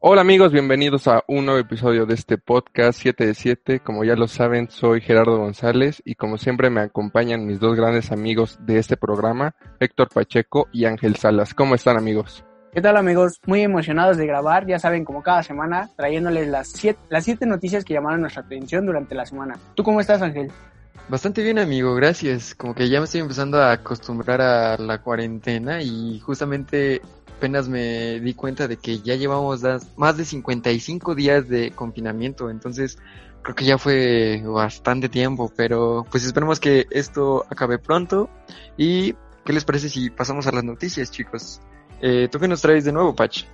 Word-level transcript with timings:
Hola 0.00 0.20
amigos, 0.20 0.52
bienvenidos 0.52 1.08
a 1.08 1.24
un 1.26 1.44
nuevo 1.44 1.58
episodio 1.58 2.06
de 2.06 2.14
este 2.14 2.38
podcast 2.38 3.00
7 3.00 3.26
de 3.26 3.34
7. 3.34 3.80
Como 3.80 4.04
ya 4.04 4.14
lo 4.14 4.28
saben, 4.28 4.70
soy 4.70 5.00
Gerardo 5.00 5.38
González 5.38 6.00
y 6.04 6.14
como 6.14 6.38
siempre 6.38 6.70
me 6.70 6.82
acompañan 6.82 7.44
mis 7.44 7.58
dos 7.58 7.74
grandes 7.74 8.12
amigos 8.12 8.60
de 8.60 8.78
este 8.78 8.96
programa, 8.96 9.56
Héctor 9.80 10.08
Pacheco 10.08 10.68
y 10.72 10.84
Ángel 10.84 11.16
Salas. 11.16 11.52
¿Cómo 11.52 11.74
están 11.74 11.96
amigos? 11.96 12.44
¿Qué 12.72 12.80
tal 12.80 12.96
amigos? 12.96 13.40
Muy 13.44 13.62
emocionados 13.62 14.16
de 14.18 14.26
grabar, 14.28 14.68
ya 14.68 14.78
saben, 14.78 15.04
como 15.04 15.20
cada 15.20 15.42
semana, 15.42 15.90
trayéndoles 15.96 16.46
las 16.46 16.68
siete, 16.68 17.00
las 17.08 17.24
siete 17.24 17.44
noticias 17.44 17.84
que 17.84 17.94
llamaron 17.94 18.20
nuestra 18.20 18.42
atención 18.42 18.86
durante 18.86 19.16
la 19.16 19.26
semana. 19.26 19.58
¿Tú 19.74 19.82
cómo 19.82 20.00
estás 20.00 20.22
Ángel? 20.22 20.52
Bastante 21.08 21.42
bien 21.42 21.58
amigo, 21.58 21.94
gracias. 21.96 22.54
Como 22.54 22.72
que 22.72 22.88
ya 22.88 23.00
me 23.00 23.06
estoy 23.06 23.22
empezando 23.22 23.58
a 23.58 23.72
acostumbrar 23.72 24.40
a 24.42 24.76
la 24.76 25.02
cuarentena 25.02 25.82
y 25.82 26.20
justamente 26.20 27.00
apenas 27.38 27.68
me 27.68 28.18
di 28.18 28.34
cuenta 28.34 28.66
de 28.66 28.76
que 28.76 28.98
ya 28.98 29.14
llevamos 29.14 29.62
más 29.96 30.16
de 30.16 30.24
55 30.24 31.14
días 31.14 31.48
de 31.48 31.70
confinamiento, 31.70 32.50
entonces 32.50 32.98
creo 33.42 33.54
que 33.54 33.64
ya 33.64 33.78
fue 33.78 34.42
bastante 34.44 35.08
tiempo, 35.08 35.50
pero 35.56 36.04
pues 36.10 36.24
esperemos 36.24 36.58
que 36.58 36.86
esto 36.90 37.46
acabe 37.48 37.78
pronto. 37.78 38.28
¿Y 38.76 39.14
qué 39.44 39.52
les 39.52 39.64
parece 39.64 39.88
si 39.88 40.10
pasamos 40.10 40.48
a 40.48 40.52
las 40.52 40.64
noticias, 40.64 41.12
chicos? 41.12 41.60
Eh, 42.02 42.28
¿Tú 42.30 42.40
qué 42.40 42.48
nos 42.48 42.60
traes 42.60 42.84
de 42.84 42.92
nuevo, 42.92 43.14
Pach? 43.14 43.44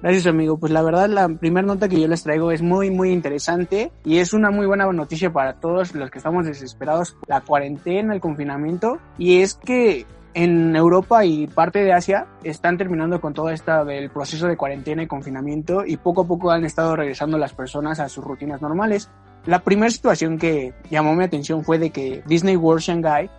Gracias, 0.00 0.26
amigo. 0.26 0.58
Pues 0.58 0.72
la 0.72 0.82
verdad, 0.82 1.08
la 1.08 1.28
primera 1.28 1.66
nota 1.66 1.88
que 1.88 2.00
yo 2.00 2.08
les 2.08 2.22
traigo 2.22 2.50
es 2.50 2.62
muy, 2.62 2.90
muy 2.90 3.10
interesante 3.10 3.92
y 4.04 4.18
es 4.18 4.32
una 4.32 4.50
muy 4.50 4.66
buena 4.66 4.90
noticia 4.92 5.32
para 5.32 5.60
todos 5.60 5.94
los 5.94 6.10
que 6.10 6.18
estamos 6.18 6.46
desesperados 6.46 7.16
la 7.26 7.42
cuarentena, 7.42 8.14
el 8.14 8.20
confinamiento. 8.20 8.98
Y 9.18 9.42
es 9.42 9.54
que 9.54 10.06
en 10.34 10.76
Europa 10.76 11.24
y 11.24 11.46
parte 11.46 11.80
de 11.80 11.92
Asia 11.92 12.26
están 12.44 12.76
terminando 12.76 13.20
con 13.20 13.34
todo 13.34 13.50
esto 13.50 13.84
del 13.84 14.10
proceso 14.10 14.46
de 14.46 14.56
cuarentena 14.56 15.02
y 15.02 15.06
confinamiento 15.06 15.84
y 15.84 15.96
poco 15.96 16.22
a 16.22 16.26
poco 16.26 16.50
han 16.50 16.64
estado 16.64 16.96
regresando 16.96 17.38
las 17.38 17.54
personas 17.54 18.00
a 18.00 18.08
sus 18.08 18.24
rutinas 18.24 18.62
normales. 18.62 19.10
La 19.46 19.60
primera 19.60 19.90
situación 19.90 20.38
que 20.38 20.74
llamó 20.90 21.14
mi 21.14 21.24
atención 21.24 21.64
fue 21.64 21.78
de 21.78 21.90
que 21.90 22.22
Disney 22.26 22.56
World 22.56 22.82
Shanghai 22.82 23.30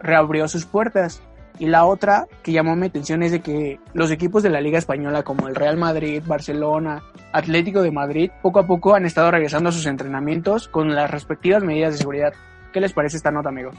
reabrió 0.00 0.48
sus 0.48 0.64
puertas 0.64 1.22
y 1.58 1.66
la 1.66 1.84
otra 1.84 2.26
que 2.42 2.52
llamó 2.52 2.74
mi 2.74 2.86
atención 2.86 3.22
es 3.22 3.30
de 3.30 3.40
que 3.40 3.78
los 3.92 4.10
equipos 4.10 4.42
de 4.42 4.50
la 4.50 4.60
Liga 4.60 4.78
Española 4.78 5.22
como 5.22 5.48
el 5.48 5.54
Real 5.54 5.76
Madrid, 5.76 6.22
Barcelona, 6.26 7.02
Atlético 7.32 7.82
de 7.82 7.90
Madrid, 7.90 8.30
poco 8.42 8.58
a 8.58 8.66
poco 8.66 8.94
han 8.94 9.06
estado 9.06 9.30
regresando 9.30 9.68
a 9.68 9.72
sus 9.72 9.86
entrenamientos 9.86 10.68
con 10.68 10.94
las 10.94 11.10
respectivas 11.10 11.62
medidas 11.62 11.92
de 11.92 11.98
seguridad. 11.98 12.32
¿Qué 12.72 12.80
les 12.80 12.92
parece 12.92 13.18
esta 13.18 13.30
nota, 13.30 13.50
amigo? 13.50 13.70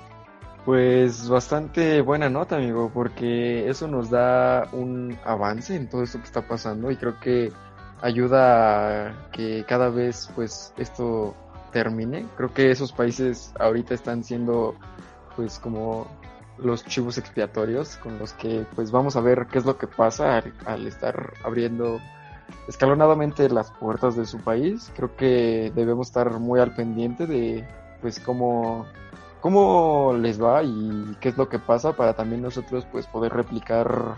Pues 0.65 1.27
bastante 1.27 1.99
buena 2.01 2.29
nota, 2.29 2.55
amigo, 2.55 2.89
porque 2.93 3.69
eso 3.69 3.85
nos 3.89 4.09
da 4.09 4.69
un 4.71 5.17
avance 5.25 5.75
en 5.75 5.89
todo 5.89 6.03
esto 6.03 6.19
que 6.19 6.23
está 6.23 6.47
pasando 6.47 6.89
y 6.89 6.95
creo 6.95 7.19
que 7.19 7.51
ayuda 8.01 9.09
a 9.09 9.31
que 9.31 9.65
cada 9.67 9.89
vez 9.89 10.29
pues 10.35 10.73
esto 10.77 11.35
termine. 11.73 12.25
Creo 12.37 12.53
que 12.53 12.71
esos 12.71 12.93
países 12.93 13.53
ahorita 13.59 13.93
están 13.93 14.23
siendo 14.23 14.75
pues 15.35 15.59
como 15.59 16.07
los 16.57 16.85
chivos 16.85 17.17
expiatorios 17.17 17.97
con 17.97 18.17
los 18.17 18.31
que 18.31 18.65
pues 18.73 18.89
vamos 18.89 19.17
a 19.17 19.21
ver 19.21 19.47
qué 19.51 19.57
es 19.57 19.65
lo 19.65 19.77
que 19.77 19.87
pasa 19.87 20.37
al, 20.37 20.53
al 20.65 20.87
estar 20.87 21.33
abriendo 21.43 21.99
escalonadamente 22.69 23.49
las 23.49 23.69
puertas 23.71 24.15
de 24.15 24.25
su 24.25 24.37
país. 24.37 24.93
Creo 24.95 25.13
que 25.17 25.73
debemos 25.75 26.07
estar 26.07 26.39
muy 26.39 26.61
al 26.61 26.73
pendiente 26.73 27.27
de 27.27 27.67
pues 28.01 28.21
cómo 28.21 28.85
cómo 29.43 30.15
les 30.17 30.41
va 30.41 30.63
y 30.63 31.17
qué 31.19 31.27
es 31.27 31.37
lo 31.37 31.49
que 31.49 31.59
pasa 31.59 31.91
para 31.91 32.13
también 32.13 32.41
nosotros 32.41 32.87
pues 32.89 33.05
poder 33.07 33.33
replicar 33.33 34.15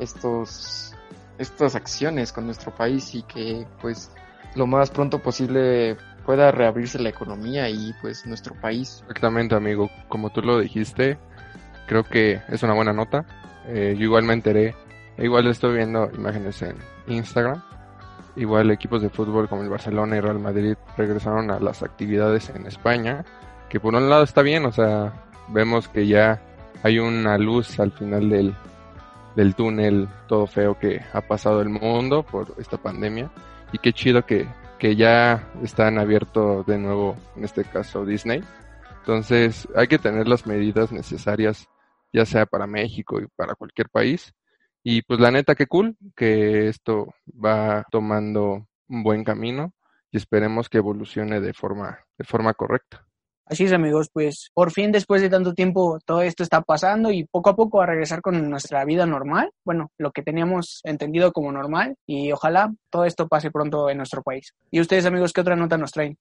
estos 0.00 0.92
estas 1.38 1.76
acciones 1.76 2.32
con 2.32 2.46
nuestro 2.46 2.74
país 2.74 3.14
y 3.14 3.22
que 3.22 3.68
pues 3.80 4.10
lo 4.56 4.66
más 4.66 4.90
pronto 4.90 5.20
posible 5.20 5.96
pueda 6.26 6.50
reabrirse 6.50 6.98
la 6.98 7.10
economía 7.10 7.70
y 7.70 7.94
pues 8.02 8.26
nuestro 8.26 8.60
país. 8.60 8.98
Exactamente 9.02 9.54
amigo, 9.54 9.88
como 10.08 10.30
tú 10.30 10.42
lo 10.42 10.58
dijiste, 10.58 11.18
creo 11.86 12.02
que 12.02 12.42
es 12.48 12.64
una 12.64 12.74
buena 12.74 12.92
nota. 12.92 13.24
Eh, 13.68 13.94
yo 13.96 14.04
igual 14.06 14.24
me 14.24 14.32
enteré, 14.32 14.74
igual 15.18 15.46
estoy 15.46 15.76
viendo 15.76 16.10
imágenes 16.12 16.60
en 16.62 16.74
Instagram. 17.06 17.62
Igual 18.34 18.72
equipos 18.72 19.02
de 19.02 19.08
fútbol 19.08 19.48
como 19.48 19.62
el 19.62 19.68
Barcelona 19.68 20.16
y 20.16 20.20
Real 20.20 20.40
Madrid 20.40 20.74
regresaron 20.96 21.52
a 21.52 21.60
las 21.60 21.84
actividades 21.84 22.50
en 22.50 22.66
España 22.66 23.24
que 23.74 23.80
por 23.80 23.96
un 23.96 24.08
lado 24.08 24.22
está 24.22 24.42
bien, 24.42 24.66
o 24.66 24.70
sea, 24.70 25.12
vemos 25.48 25.88
que 25.88 26.06
ya 26.06 26.40
hay 26.84 27.00
una 27.00 27.36
luz 27.38 27.80
al 27.80 27.90
final 27.90 28.30
del, 28.30 28.54
del 29.34 29.56
túnel 29.56 30.08
todo 30.28 30.46
feo 30.46 30.78
que 30.78 31.00
ha 31.12 31.22
pasado 31.22 31.60
el 31.60 31.70
mundo 31.70 32.22
por 32.22 32.54
esta 32.58 32.76
pandemia 32.76 33.32
y 33.72 33.78
qué 33.78 33.92
chido 33.92 34.24
que, 34.24 34.46
que 34.78 34.94
ya 34.94 35.50
están 35.60 35.98
abiertos 35.98 36.64
de 36.66 36.78
nuevo, 36.78 37.16
en 37.34 37.42
este 37.42 37.64
caso 37.64 38.06
Disney. 38.06 38.44
Entonces 39.00 39.66
hay 39.74 39.88
que 39.88 39.98
tener 39.98 40.28
las 40.28 40.46
medidas 40.46 40.92
necesarias, 40.92 41.66
ya 42.12 42.24
sea 42.26 42.46
para 42.46 42.68
México 42.68 43.20
y 43.20 43.26
para 43.34 43.56
cualquier 43.56 43.88
país. 43.88 44.32
Y 44.84 45.02
pues 45.02 45.18
la 45.18 45.32
neta, 45.32 45.56
qué 45.56 45.66
cool 45.66 45.96
que 46.14 46.68
esto 46.68 47.12
va 47.44 47.84
tomando 47.90 48.68
un 48.86 49.02
buen 49.02 49.24
camino 49.24 49.74
y 50.12 50.18
esperemos 50.18 50.68
que 50.68 50.78
evolucione 50.78 51.40
de 51.40 51.52
forma, 51.52 51.98
de 52.16 52.24
forma 52.24 52.54
correcta. 52.54 53.04
Así 53.46 53.64
es, 53.64 53.72
amigos, 53.72 54.08
pues 54.10 54.50
por 54.54 54.70
fin 54.70 54.90
después 54.90 55.20
de 55.20 55.28
tanto 55.28 55.52
tiempo 55.52 55.98
todo 56.06 56.22
esto 56.22 56.42
está 56.42 56.62
pasando 56.62 57.10
y 57.10 57.24
poco 57.24 57.50
a 57.50 57.56
poco 57.56 57.82
a 57.82 57.86
regresar 57.86 58.22
con 58.22 58.48
nuestra 58.48 58.84
vida 58.86 59.04
normal, 59.04 59.50
bueno, 59.64 59.90
lo 59.98 60.12
que 60.12 60.22
teníamos 60.22 60.80
entendido 60.84 61.30
como 61.30 61.52
normal 61.52 61.96
y 62.06 62.32
ojalá 62.32 62.72
todo 62.88 63.04
esto 63.04 63.28
pase 63.28 63.50
pronto 63.50 63.90
en 63.90 63.98
nuestro 63.98 64.22
país. 64.22 64.54
¿Y 64.70 64.80
ustedes, 64.80 65.04
amigos, 65.04 65.34
qué 65.34 65.42
otra 65.42 65.56
nota 65.56 65.76
nos 65.76 65.92
traen? 65.92 66.16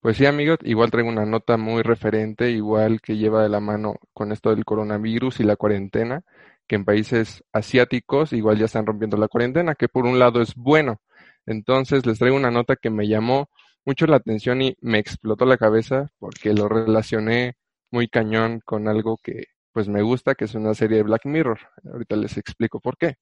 Pues 0.00 0.16
sí, 0.16 0.26
amigos, 0.26 0.58
igual 0.62 0.92
traigo 0.92 1.10
una 1.10 1.26
nota 1.26 1.56
muy 1.56 1.82
referente, 1.82 2.50
igual 2.50 3.00
que 3.00 3.16
lleva 3.16 3.42
de 3.42 3.48
la 3.48 3.60
mano 3.60 3.96
con 4.14 4.30
esto 4.30 4.50
del 4.50 4.64
coronavirus 4.64 5.40
y 5.40 5.44
la 5.44 5.56
cuarentena, 5.56 6.22
que 6.68 6.76
en 6.76 6.84
países 6.84 7.42
asiáticos 7.52 8.32
igual 8.32 8.58
ya 8.58 8.66
están 8.66 8.86
rompiendo 8.86 9.16
la 9.16 9.28
cuarentena, 9.28 9.74
que 9.74 9.88
por 9.88 10.06
un 10.06 10.20
lado 10.20 10.40
es 10.40 10.54
bueno. 10.54 11.00
Entonces 11.46 12.06
les 12.06 12.18
traigo 12.18 12.36
una 12.36 12.52
nota 12.52 12.76
que 12.76 12.90
me 12.90 13.08
llamó 13.08 13.50
mucho 13.90 14.06
la 14.06 14.18
atención 14.18 14.62
y 14.62 14.76
me 14.82 15.00
explotó 15.00 15.44
la 15.46 15.56
cabeza 15.58 16.12
porque 16.20 16.54
lo 16.54 16.68
relacioné 16.68 17.56
muy 17.90 18.06
cañón 18.06 18.60
con 18.64 18.86
algo 18.86 19.18
que 19.20 19.46
pues 19.72 19.88
me 19.88 20.00
gusta, 20.00 20.36
que 20.36 20.44
es 20.44 20.54
una 20.54 20.74
serie 20.74 20.98
de 20.98 21.02
Black 21.02 21.26
Mirror. 21.26 21.58
Ahorita 21.92 22.14
les 22.14 22.36
explico 22.36 22.78
por 22.78 22.96
qué. 22.96 23.16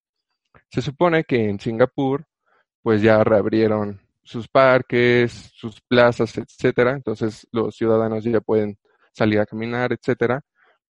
Se 0.71 0.83
supone 0.83 1.25
que 1.25 1.49
en 1.49 1.59
Singapur 1.59 2.27
pues 2.83 3.01
ya 3.01 3.25
reabrieron 3.25 3.99
sus 4.23 4.47
parques, 4.47 5.33
sus 5.55 5.81
plazas, 5.81 6.37
etcétera, 6.37 6.93
entonces 6.93 7.47
los 7.51 7.75
ciudadanos 7.75 8.25
ya 8.25 8.43
pueden 8.43 8.77
salir 9.13 9.41
a 9.41 9.47
caminar, 9.47 9.95
etcétera. 9.95 10.43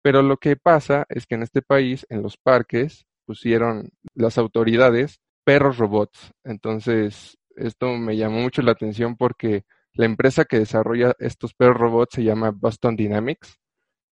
Pero 0.02 0.24
lo 0.24 0.38
que 0.38 0.56
pasa 0.56 1.06
es 1.08 1.28
que 1.28 1.36
en 1.36 1.44
este 1.44 1.62
país, 1.62 2.04
en 2.10 2.24
los 2.24 2.36
parques, 2.36 3.06
pusieron 3.28 3.92
las 4.16 4.40
autoridades 4.40 5.22
perros 5.44 5.78
robots. 5.78 6.32
Entonces, 6.44 7.38
esto 7.58 7.94
me 7.98 8.18
llamó 8.18 8.40
mucho 8.40 8.62
la 8.62 8.72
atención 8.72 9.18
porque 9.18 9.64
la 9.94 10.06
empresa 10.06 10.46
que 10.46 10.60
desarrolla 10.60 11.16
estos 11.20 11.54
perros 11.54 11.78
robots 11.78 12.16
se 12.16 12.24
llama 12.24 12.52
Boston 12.52 12.96
Dynamics, 12.96 13.60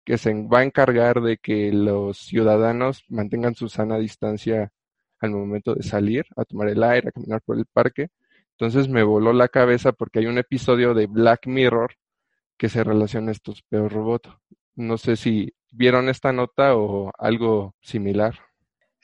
que 0.05 0.19
se 0.19 0.33
va 0.35 0.61
a 0.61 0.65
encargar 0.65 1.21
de 1.21 1.39
que 1.39 1.73
los 1.73 2.19
ciudadanos 2.19 3.05
mantengan 3.09 3.55
su 3.55 3.69
sana 3.69 3.99
distancia 3.99 4.73
al 5.21 5.31
momento 5.31 5.75
de 5.75 5.83
salir, 5.83 6.25
a 6.37 6.45
tomar 6.45 6.69
el 6.69 6.83
aire, 6.83 7.09
a 7.09 7.13
caminar 7.13 7.41
por 7.45 7.59
el 7.59 7.67
parque. 7.67 8.09
Entonces 8.53 8.89
me 8.89 9.03
voló 9.03 9.33
la 9.33 9.49
cabeza 9.49 9.93
porque 9.93 10.21
hay 10.21 10.27
un 10.27 10.39
episodio 10.39 10.95
de 10.95 11.07
Black 11.07 11.47
Mirror 11.47 11.95
que 12.57 12.69
se 12.69 12.85
relaciona 12.85 13.31
a 13.31 13.33
estos 13.33 13.63
perros 13.63 13.93
robots. 13.93 14.31
No 14.77 14.99
sé 14.99 15.17
si 15.17 15.55
vieron 15.71 16.09
esta 16.09 16.33
nota 16.33 16.77
o 16.77 17.13
algo 17.19 17.75
similar. 17.81 18.39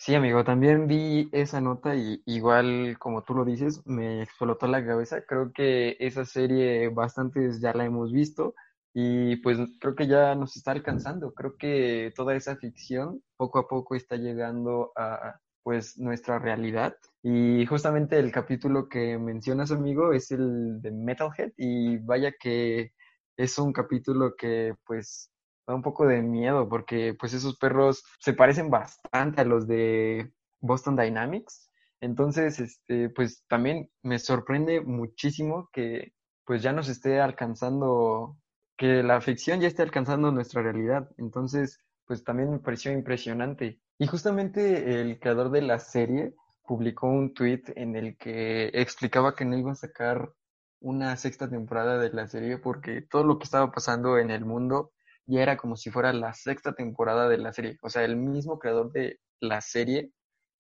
Sí, 0.01 0.15
amigo, 0.15 0.45
también 0.45 0.87
vi 0.87 1.29
esa 1.33 1.61
nota 1.61 1.97
y 1.97 2.23
igual 2.25 2.97
como 3.01 3.23
tú 3.25 3.35
lo 3.35 3.45
dices, 3.45 3.85
me 3.85 4.23
explotó 4.23 4.69
la 4.69 4.85
cabeza. 4.85 5.23
Creo 5.27 5.53
que 5.53 5.97
esa 5.99 6.25
serie 6.25 6.89
bastantes 6.89 7.61
ya 7.61 7.73
la 7.75 7.85
hemos 7.85 8.13
visto 8.13 8.55
y 8.95 9.37
pues 9.39 9.59
creo 9.81 9.97
que 9.97 10.07
ya 10.07 10.35
nos 10.37 10.57
está 10.57 10.71
alcanzando. 10.71 11.35
Creo 11.35 11.57
que 11.59 12.13
toda 12.15 12.37
esa 12.37 12.57
ficción 12.57 13.23
poco 13.37 13.59
a 13.59 13.67
poco 13.69 13.97
está 13.97 14.17
llegando 14.17 14.93
a 14.97 15.41
pues 15.65 15.99
nuestra 15.99 16.39
realidad 16.39 16.97
Y 17.23 17.67
justamente 17.67 18.19
el 18.19 18.31
capítulo 18.33 18.89
que 18.89 19.19
mencionas, 19.19 19.73
amigo, 19.73 20.13
es 20.13 20.31
el 20.31 20.81
de 20.81 20.93
Metalhead 20.93 21.53
y 21.57 21.99
vaya 21.99 22.33
que 22.41 22.93
es 23.37 23.59
un 23.59 23.73
capítulo 23.73 24.35
que 24.37 24.75
pues 24.87 25.31
da 25.69 25.75
un 25.75 25.83
poco 25.83 26.07
de 26.07 26.23
miedo 26.23 26.67
porque 26.69 27.15
pues 27.15 27.35
esos 27.35 27.59
perros 27.59 28.03
se 28.21 28.33
parecen 28.33 28.71
bastante 28.71 29.43
a 29.43 29.45
los 29.45 29.69
de 29.69 30.33
Boston 30.61 30.97
Dynamics. 30.97 31.71
Entonces, 32.01 32.59
este, 32.59 33.11
pues 33.11 33.45
también 33.49 33.91
me 34.03 34.19
sorprende 34.19 34.81
muchísimo 34.81 35.69
que 35.73 36.15
pues 36.47 36.63
ya 36.63 36.73
nos 36.73 36.89
esté 36.89 37.21
alcanzando, 37.21 38.39
que 38.79 39.03
la 39.03 39.21
ficción 39.21 39.61
ya 39.61 39.69
esté 39.69 39.83
alcanzando 39.83 40.33
nuestra 40.33 40.63
realidad. 40.63 41.11
Entonces, 41.19 41.79
pues 42.07 42.25
también 42.25 42.51
me 42.51 42.61
pareció 42.61 42.91
impresionante. 42.91 43.79
Y 43.99 44.07
justamente 44.07 45.01
el 45.03 45.21
creador 45.21 45.51
de 45.51 45.63
la 45.63 45.79
serie 45.81 46.35
publicó 46.67 47.09
un 47.09 47.35
tweet 47.35 47.65
en 47.77 47.95
el 47.95 48.17
que 48.17 48.71
explicaba 48.73 49.35
que 49.35 49.45
no 49.45 49.59
iba 49.59 49.73
a 49.73 49.75
sacar 49.75 50.33
una 50.81 51.17
sexta 51.17 51.51
temporada 51.51 51.99
de 51.99 52.11
la 52.11 52.27
serie 52.29 52.57
porque 52.57 53.03
todo 53.03 53.25
lo 53.25 53.39
que 53.39 53.45
estaba 53.45 53.71
pasando 53.73 54.17
en 54.19 54.31
el 54.31 54.45
mundo 54.47 54.93
ya 55.29 55.43
era 55.43 55.57
como 55.57 55.77
si 55.77 55.91
fuera 55.91 56.13
la 56.13 56.33
sexta 56.33 56.73
temporada 56.73 57.29
de 57.29 57.39
la 57.39 57.53
serie. 57.53 57.79
O 57.83 57.91
sea, 57.91 58.05
el 58.05 58.17
mismo 58.17 58.59
creador 58.59 58.91
de 58.93 59.21
la 59.41 59.61
serie 59.61 60.11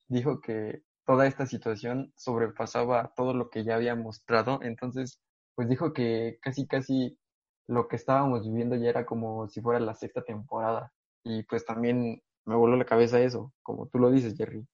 dijo 0.08 0.40
que 0.40 0.82
toda 1.06 1.26
esta 1.26 1.46
situación 1.46 2.12
sobrepasaba 2.16 3.12
todo 3.16 3.32
lo 3.32 3.48
que 3.48 3.64
ya 3.64 3.76
había 3.76 3.96
mostrado. 3.96 4.60
Entonces, 4.62 5.20
pues 5.54 5.68
dijo 5.68 5.92
que 5.94 6.38
casi, 6.42 6.66
casi 6.66 7.18
lo 7.66 7.88
que 7.88 7.96
estábamos 7.96 8.46
viviendo 8.46 8.76
ya 8.76 8.90
era 8.90 9.06
como 9.06 9.48
si 9.48 9.62
fuera 9.62 9.80
la 9.80 9.94
sexta 9.94 10.22
temporada. 10.22 10.92
Y 11.24 11.44
pues 11.44 11.64
también 11.64 12.22
me 12.44 12.54
voló 12.54 12.76
la 12.76 12.84
cabeza 12.84 13.20
eso, 13.20 13.52
como 13.62 13.88
tú 13.88 13.98
lo 13.98 14.10
dices, 14.10 14.36
Jerry. 14.36 14.66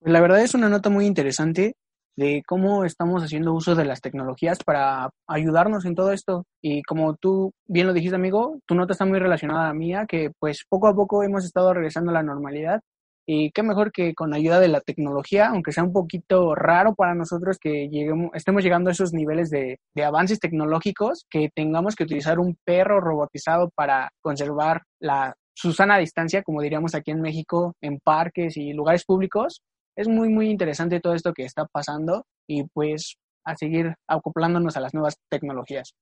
La 0.00 0.20
verdad 0.20 0.40
es 0.40 0.54
una 0.54 0.70
nota 0.70 0.88
muy 0.88 1.04
interesante 1.06 1.76
de 2.16 2.42
cómo 2.46 2.84
estamos 2.84 3.22
haciendo 3.22 3.52
uso 3.52 3.74
de 3.74 3.84
las 3.84 4.00
tecnologías 4.00 4.58
para 4.64 5.10
ayudarnos 5.28 5.84
en 5.84 5.94
todo 5.94 6.12
esto. 6.12 6.44
Y 6.62 6.82
como 6.82 7.14
tú 7.14 7.52
bien 7.66 7.86
lo 7.86 7.92
dijiste, 7.92 8.16
amigo, 8.16 8.58
tu 8.66 8.74
nota 8.74 8.92
está 8.92 9.04
muy 9.04 9.18
relacionada 9.18 9.64
a 9.64 9.68
la 9.68 9.74
mía, 9.74 10.06
que 10.08 10.30
pues 10.38 10.64
poco 10.68 10.88
a 10.88 10.94
poco 10.94 11.22
hemos 11.22 11.44
estado 11.44 11.74
regresando 11.74 12.10
a 12.10 12.14
la 12.14 12.22
normalidad. 12.22 12.80
Y 13.28 13.50
qué 13.50 13.64
mejor 13.64 13.90
que 13.90 14.14
con 14.14 14.34
ayuda 14.34 14.60
de 14.60 14.68
la 14.68 14.80
tecnología, 14.80 15.48
aunque 15.48 15.72
sea 15.72 15.82
un 15.82 15.92
poquito 15.92 16.54
raro 16.54 16.94
para 16.94 17.14
nosotros 17.14 17.58
que 17.58 17.88
lleguemos, 17.88 18.30
estemos 18.34 18.62
llegando 18.62 18.88
a 18.88 18.92
esos 18.92 19.12
niveles 19.12 19.50
de, 19.50 19.80
de 19.94 20.04
avances 20.04 20.38
tecnológicos, 20.38 21.26
que 21.28 21.50
tengamos 21.52 21.96
que 21.96 22.04
utilizar 22.04 22.38
un 22.38 22.56
perro 22.64 23.00
robotizado 23.00 23.70
para 23.74 24.10
conservar 24.22 24.82
la, 25.00 25.34
su 25.56 25.72
sana 25.72 25.98
distancia, 25.98 26.44
como 26.44 26.62
diríamos 26.62 26.94
aquí 26.94 27.10
en 27.10 27.20
México, 27.20 27.74
en 27.80 27.98
parques 27.98 28.56
y 28.56 28.72
lugares 28.72 29.04
públicos, 29.04 29.62
es 29.96 30.08
muy, 30.08 30.28
muy 30.28 30.50
interesante 30.50 31.00
todo 31.00 31.14
esto 31.14 31.32
que 31.32 31.44
está 31.44 31.66
pasando 31.66 32.26
y 32.46 32.64
pues 32.64 33.16
a 33.44 33.56
seguir 33.56 33.94
acoplándonos 34.06 34.76
a 34.76 34.80
las 34.80 34.94
nuevas 34.94 35.18
tecnologías. 35.28 35.94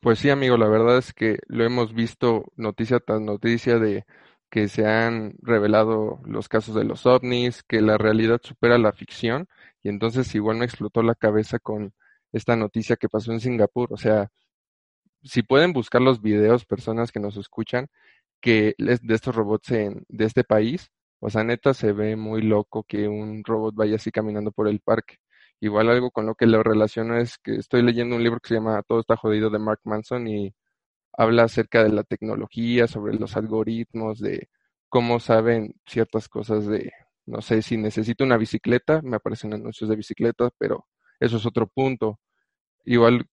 Pues 0.00 0.18
sí, 0.18 0.30
amigo, 0.30 0.56
la 0.56 0.68
verdad 0.68 0.98
es 0.98 1.12
que 1.12 1.38
lo 1.46 1.64
hemos 1.64 1.94
visto 1.94 2.44
noticia 2.56 3.00
tras 3.00 3.20
noticia 3.20 3.78
de 3.78 4.04
que 4.50 4.68
se 4.68 4.86
han 4.86 5.34
revelado 5.42 6.20
los 6.24 6.48
casos 6.48 6.74
de 6.74 6.84
los 6.84 7.06
ovnis, 7.06 7.62
que 7.64 7.80
la 7.80 7.98
realidad 7.98 8.40
supera 8.42 8.78
la 8.78 8.92
ficción 8.92 9.48
y 9.82 9.88
entonces 9.88 10.32
igual 10.34 10.58
me 10.58 10.64
explotó 10.64 11.02
la 11.02 11.14
cabeza 11.14 11.58
con 11.58 11.92
esta 12.32 12.54
noticia 12.54 12.96
que 12.96 13.08
pasó 13.08 13.32
en 13.32 13.40
Singapur. 13.40 13.92
O 13.92 13.96
sea, 13.96 14.30
si 15.22 15.42
pueden 15.42 15.72
buscar 15.72 16.02
los 16.02 16.20
videos, 16.20 16.66
personas 16.66 17.10
que 17.10 17.20
nos 17.20 17.36
escuchan, 17.36 17.88
que 18.40 18.74
de 18.78 19.14
estos 19.14 19.34
robots 19.34 19.70
en, 19.70 20.04
de 20.08 20.26
este 20.26 20.44
país, 20.44 20.90
o 21.24 21.30
sea, 21.30 21.42
neta 21.42 21.72
se 21.72 21.92
ve 21.92 22.16
muy 22.16 22.42
loco 22.42 22.84
que 22.84 23.08
un 23.08 23.42
robot 23.44 23.74
vaya 23.74 23.96
así 23.96 24.10
caminando 24.10 24.52
por 24.52 24.68
el 24.68 24.80
parque. 24.80 25.16
Igual 25.58 25.88
algo 25.88 26.10
con 26.10 26.26
lo 26.26 26.34
que 26.34 26.44
lo 26.44 26.62
relaciono 26.62 27.16
es 27.18 27.38
que 27.38 27.56
estoy 27.56 27.82
leyendo 27.82 28.16
un 28.16 28.22
libro 28.22 28.40
que 28.40 28.48
se 28.48 28.54
llama 28.56 28.82
Todo 28.86 29.00
está 29.00 29.16
jodido 29.16 29.48
de 29.48 29.58
Mark 29.58 29.80
Manson 29.84 30.28
y 30.28 30.54
habla 31.14 31.44
acerca 31.44 31.82
de 31.82 31.88
la 31.90 32.04
tecnología, 32.04 32.86
sobre 32.88 33.14
los 33.14 33.38
algoritmos, 33.38 34.20
de 34.20 34.50
cómo 34.90 35.18
saben 35.18 35.74
ciertas 35.86 36.28
cosas 36.28 36.66
de, 36.66 36.92
no 37.24 37.40
sé, 37.40 37.62
si 37.62 37.78
necesito 37.78 38.22
una 38.24 38.36
bicicleta, 38.36 39.00
me 39.02 39.16
aparecen 39.16 39.54
anuncios 39.54 39.88
de 39.88 39.96
bicicletas, 39.96 40.52
pero 40.58 40.86
eso 41.20 41.38
es 41.38 41.46
otro 41.46 41.66
punto. 41.68 42.20
Igual 42.84 43.26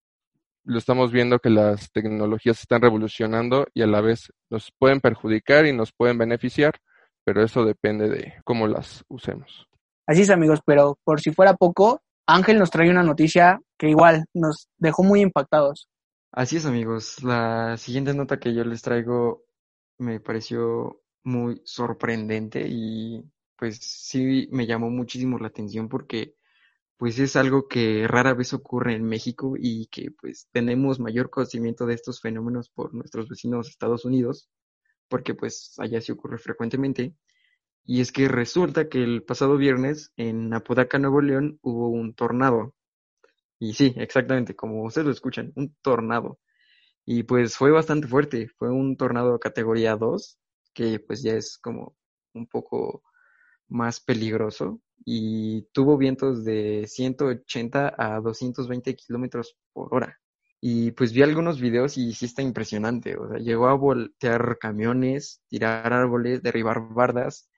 lo 0.63 0.77
estamos 0.77 1.11
viendo 1.11 1.39
que 1.39 1.49
las 1.49 1.91
tecnologías 1.91 2.61
están 2.61 2.81
revolucionando 2.81 3.67
y 3.73 3.81
a 3.81 3.87
la 3.87 3.99
vez 3.99 4.31
nos 4.49 4.71
pueden 4.79 5.01
perjudicar 5.01 5.65
y 5.65 5.73
nos 5.73 5.91
pueden 5.91 6.17
beneficiar 6.17 6.79
pero 7.23 7.43
eso 7.43 7.65
depende 7.65 8.09
de 8.09 8.33
cómo 8.43 8.67
las 8.67 9.03
usemos. 9.07 9.67
Así 10.07 10.21
es, 10.23 10.29
amigos, 10.29 10.59
pero 10.65 10.97
por 11.03 11.21
si 11.21 11.31
fuera 11.31 11.53
poco, 11.55 12.01
Ángel 12.27 12.59
nos 12.59 12.71
trae 12.71 12.89
una 12.89 13.03
noticia 13.03 13.59
que 13.77 13.89
igual 13.89 14.25
nos 14.33 14.69
dejó 14.77 15.03
muy 15.03 15.21
impactados. 15.21 15.87
Así 16.31 16.57
es, 16.57 16.65
amigos. 16.65 17.23
La 17.23 17.77
siguiente 17.77 18.13
nota 18.13 18.39
que 18.39 18.53
yo 18.53 18.63
les 18.63 18.81
traigo 18.81 19.43
me 19.97 20.19
pareció 20.19 21.01
muy 21.23 21.61
sorprendente 21.65 22.65
y 22.67 23.23
pues 23.55 23.77
sí 23.77 24.47
me 24.51 24.65
llamó 24.65 24.89
muchísimo 24.89 25.37
la 25.37 25.47
atención 25.47 25.87
porque 25.87 26.35
pues 26.97 27.19
es 27.19 27.35
algo 27.35 27.67
que 27.67 28.07
rara 28.07 28.33
vez 28.33 28.53
ocurre 28.53 28.95
en 28.95 29.03
México 29.03 29.53
y 29.57 29.87
que 29.87 30.11
pues 30.11 30.47
tenemos 30.51 30.99
mayor 30.99 31.29
conocimiento 31.29 31.85
de 31.85 31.95
estos 31.95 32.21
fenómenos 32.21 32.69
por 32.69 32.93
nuestros 32.93 33.27
vecinos 33.27 33.69
Estados 33.69 34.05
Unidos 34.05 34.49
porque 35.11 35.35
pues 35.35 35.75
allá 35.77 36.01
sí 36.01 36.13
ocurre 36.13 36.39
frecuentemente. 36.39 37.13
Y 37.85 38.01
es 38.01 38.11
que 38.13 38.27
resulta 38.29 38.89
que 38.89 39.03
el 39.03 39.23
pasado 39.23 39.57
viernes 39.57 40.13
en 40.17 40.53
Apodaca, 40.53 40.99
Nuevo 40.99 41.21
León, 41.21 41.59
hubo 41.61 41.89
un 41.89 42.15
tornado. 42.15 42.73
Y 43.59 43.73
sí, 43.73 43.93
exactamente, 43.97 44.55
como 44.55 44.83
ustedes 44.85 45.07
lo 45.07 45.13
escuchan, 45.13 45.51
un 45.55 45.75
tornado. 45.81 46.39
Y 47.05 47.23
pues 47.23 47.57
fue 47.57 47.71
bastante 47.71 48.07
fuerte, 48.07 48.47
fue 48.57 48.71
un 48.71 48.97
tornado 48.97 49.39
categoría 49.39 49.97
2, 49.97 50.39
que 50.73 50.99
pues 50.99 51.23
ya 51.23 51.33
es 51.33 51.57
como 51.59 51.95
un 52.33 52.47
poco 52.47 53.03
más 53.67 53.99
peligroso 53.99 54.81
y 55.05 55.63
tuvo 55.73 55.97
vientos 55.97 56.45
de 56.45 56.85
180 56.87 57.95
a 57.97 58.21
220 58.21 58.95
kilómetros 58.95 59.57
por 59.73 59.93
hora. 59.93 60.20
Y 60.63 60.91
pues 60.91 61.11
vi 61.11 61.23
algunos 61.23 61.59
videos 61.59 61.97
y 61.97 62.13
sí 62.13 62.25
está 62.25 62.43
impresionante. 62.43 63.17
O 63.17 63.27
sea, 63.27 63.39
llegó 63.39 63.67
a 63.67 63.73
voltear 63.73 64.59
camiones, 64.59 65.41
tirar 65.47 65.91
árboles, 65.91 66.43
derribar 66.43 66.93
bardas. 66.93 67.49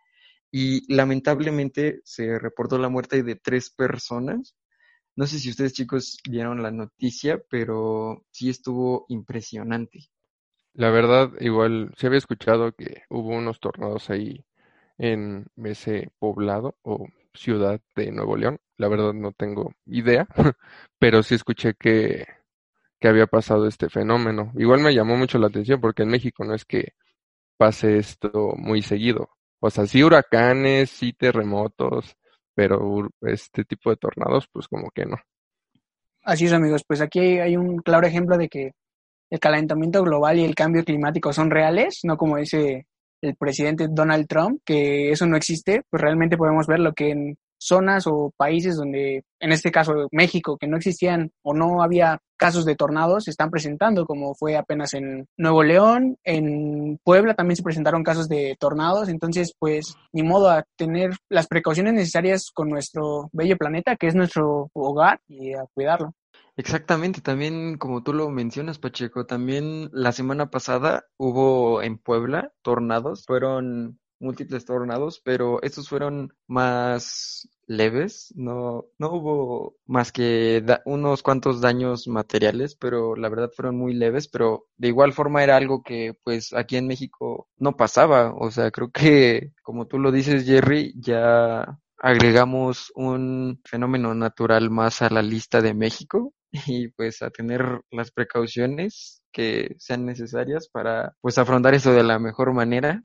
Y 0.49 0.91
lamentablemente 0.93 1.99
se 2.05 2.39
reportó 2.39 2.77
la 2.77 2.87
muerte 2.87 3.21
de 3.21 3.35
tres 3.35 3.69
personas. 3.69 4.55
No 5.17 5.27
sé 5.27 5.37
si 5.39 5.49
ustedes 5.49 5.73
chicos 5.73 6.19
vieron 6.29 6.63
la 6.63 6.71
noticia, 6.71 7.43
pero 7.49 8.25
sí 8.31 8.49
estuvo 8.49 9.05
impresionante. 9.09 10.09
La 10.73 10.89
verdad, 10.89 11.31
igual 11.39 11.93
se 11.97 12.07
había 12.07 12.19
escuchado 12.19 12.71
que 12.71 13.03
hubo 13.09 13.29
unos 13.29 13.59
tornados 13.59 14.09
ahí 14.09 14.45
en 14.97 15.47
ese 15.57 16.09
poblado 16.19 16.77
o 16.83 17.07
ciudad 17.33 17.81
de 17.95 18.11
Nuevo 18.11 18.37
León. 18.37 18.59
La 18.77 18.87
verdad 18.87 19.13
no 19.13 19.33
tengo 19.33 19.73
idea, 19.85 20.27
pero 20.99 21.21
sí 21.21 21.35
escuché 21.35 21.73
que 21.75 22.25
que 23.03 23.09
había 23.09 23.27
pasado 23.27 23.67
este 23.67 23.89
fenómeno. 23.89 24.53
Igual 24.55 24.79
me 24.79 24.95
llamó 24.95 25.17
mucho 25.17 25.37
la 25.37 25.47
atención 25.47 25.81
porque 25.81 26.03
en 26.03 26.09
México 26.09 26.45
no 26.45 26.55
es 26.55 26.63
que 26.63 26.93
pase 27.57 27.97
esto 27.97 28.53
muy 28.55 28.81
seguido. 28.81 29.27
O 29.59 29.69
sea, 29.69 29.85
sí 29.87 30.01
huracanes, 30.01 30.89
sí 30.89 31.11
terremotos, 31.11 32.15
pero 32.55 33.09
este 33.23 33.65
tipo 33.65 33.89
de 33.89 33.97
tornados, 33.97 34.47
pues 34.53 34.69
como 34.69 34.89
que 34.91 35.05
no. 35.05 35.17
Así 36.23 36.45
es, 36.45 36.53
amigos. 36.53 36.85
Pues 36.87 37.01
aquí 37.01 37.39
hay 37.39 37.57
un 37.57 37.79
claro 37.79 38.07
ejemplo 38.07 38.37
de 38.37 38.47
que 38.47 38.71
el 39.29 39.39
calentamiento 39.41 40.01
global 40.01 40.39
y 40.39 40.45
el 40.45 40.55
cambio 40.55 40.85
climático 40.85 41.33
son 41.33 41.51
reales, 41.51 41.99
no 42.03 42.15
como 42.15 42.37
dice 42.37 42.87
el 43.21 43.35
presidente 43.35 43.89
Donald 43.89 44.27
Trump, 44.27 44.61
que 44.63 45.11
eso 45.11 45.25
no 45.25 45.35
existe. 45.35 45.81
Pues 45.89 46.01
realmente 46.01 46.37
podemos 46.37 46.67
ver 46.67 46.79
lo 46.79 46.93
que 46.93 47.09
en 47.09 47.37
zonas 47.65 48.07
o 48.07 48.31
países 48.35 48.75
donde, 48.75 49.23
en 49.39 49.51
este 49.51 49.71
caso 49.71 50.07
México, 50.11 50.57
que 50.57 50.67
no 50.67 50.77
existían 50.77 51.31
o 51.41 51.53
no 51.53 51.81
había 51.83 52.19
casos 52.37 52.65
de 52.65 52.75
tornados, 52.75 53.23
se 53.23 53.31
están 53.31 53.49
presentando, 53.51 54.05
como 54.05 54.35
fue 54.35 54.57
apenas 54.57 54.93
en 54.93 55.27
Nuevo 55.37 55.63
León, 55.63 56.17
en 56.23 56.99
Puebla 57.03 57.35
también 57.35 57.55
se 57.55 57.63
presentaron 57.63 58.03
casos 58.03 58.27
de 58.27 58.57
tornados, 58.59 59.07
entonces 59.07 59.53
pues 59.57 59.95
ni 60.11 60.23
modo 60.23 60.49
a 60.49 60.65
tener 60.75 61.11
las 61.29 61.47
precauciones 61.47 61.93
necesarias 61.93 62.51
con 62.53 62.69
nuestro 62.69 63.29
bello 63.31 63.57
planeta, 63.57 63.95
que 63.95 64.07
es 64.07 64.15
nuestro 64.15 64.69
hogar, 64.73 65.21
y 65.27 65.53
a 65.53 65.65
cuidarlo. 65.73 66.13
Exactamente, 66.55 67.21
también 67.21 67.77
como 67.77 68.03
tú 68.03 68.13
lo 68.13 68.29
mencionas, 68.29 68.77
Pacheco, 68.77 69.25
también 69.25 69.89
la 69.91 70.11
semana 70.11 70.51
pasada 70.51 71.05
hubo 71.17 71.81
en 71.81 71.97
Puebla 71.97 72.51
tornados, 72.61 73.25
fueron 73.25 73.99
múltiples 74.19 74.65
tornados, 74.65 75.19
pero 75.23 75.61
estos 75.63 75.89
fueron 75.89 76.33
más 76.47 77.49
leves, 77.67 78.33
no, 78.35 78.85
no 78.97 79.11
hubo 79.11 79.75
más 79.85 80.11
que 80.11 80.63
unos 80.85 81.23
cuantos 81.23 81.61
daños 81.61 82.07
materiales, 82.07 82.75
pero 82.75 83.15
la 83.15 83.29
verdad 83.29 83.51
fueron 83.55 83.77
muy 83.77 83.93
leves, 83.93 84.27
pero 84.27 84.65
de 84.77 84.89
igual 84.89 85.13
forma 85.13 85.43
era 85.43 85.57
algo 85.57 85.83
que 85.83 86.13
pues 86.23 86.53
aquí 86.53 86.77
en 86.77 86.87
México 86.87 87.47
no 87.57 87.75
pasaba, 87.77 88.33
o 88.35 88.51
sea, 88.51 88.71
creo 88.71 88.91
que 88.91 89.53
como 89.63 89.87
tú 89.87 89.99
lo 89.99 90.11
dices 90.11 90.45
Jerry, 90.45 90.93
ya 90.97 91.79
agregamos 92.03 92.91
un 92.95 93.61
fenómeno 93.63 94.13
natural 94.13 94.69
más 94.69 95.01
a 95.01 95.09
la 95.09 95.21
lista 95.21 95.61
de 95.61 95.73
México 95.73 96.33
y 96.67 96.89
pues 96.89 97.21
a 97.21 97.29
tener 97.29 97.81
las 97.91 98.11
precauciones 98.11 99.23
que 99.31 99.75
sean 99.79 100.05
necesarias 100.05 100.67
para 100.69 101.15
pues 101.21 101.37
afrontar 101.37 101.73
eso 101.73 101.93
de 101.93 102.03
la 102.03 102.19
mejor 102.19 102.53
manera. 102.53 103.03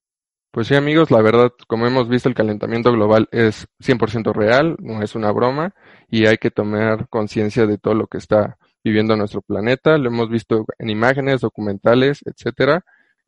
Pues 0.51 0.67
sí 0.69 0.75
amigos, 0.75 1.11
la 1.11 1.21
verdad, 1.21 1.53
como 1.67 1.87
hemos 1.87 2.09
visto, 2.09 2.29
el 2.29 2.35
calentamiento 2.35 2.91
global 2.91 3.29
es 3.33 3.69
100% 3.81 4.33
real, 4.33 4.77
no 4.79 5.03
es 5.03 5.15
una 5.15 5.31
broma 5.31 5.75
y 6.09 6.27
hay 6.27 6.39
que 6.39 6.51
tomar 6.51 7.09
conciencia 7.11 7.67
de 7.67 7.77
todo 7.77 7.95
lo 7.95 8.07
que 8.07 8.17
está 8.19 8.57
viviendo 8.83 9.15
nuestro 9.15 9.43
planeta. 9.43 9.99
Lo 9.99 10.09
hemos 10.09 10.31
visto 10.31 10.65
en 10.79 10.89
imágenes, 10.89 11.43
documentales, 11.43 12.21
etcétera. 12.25 12.85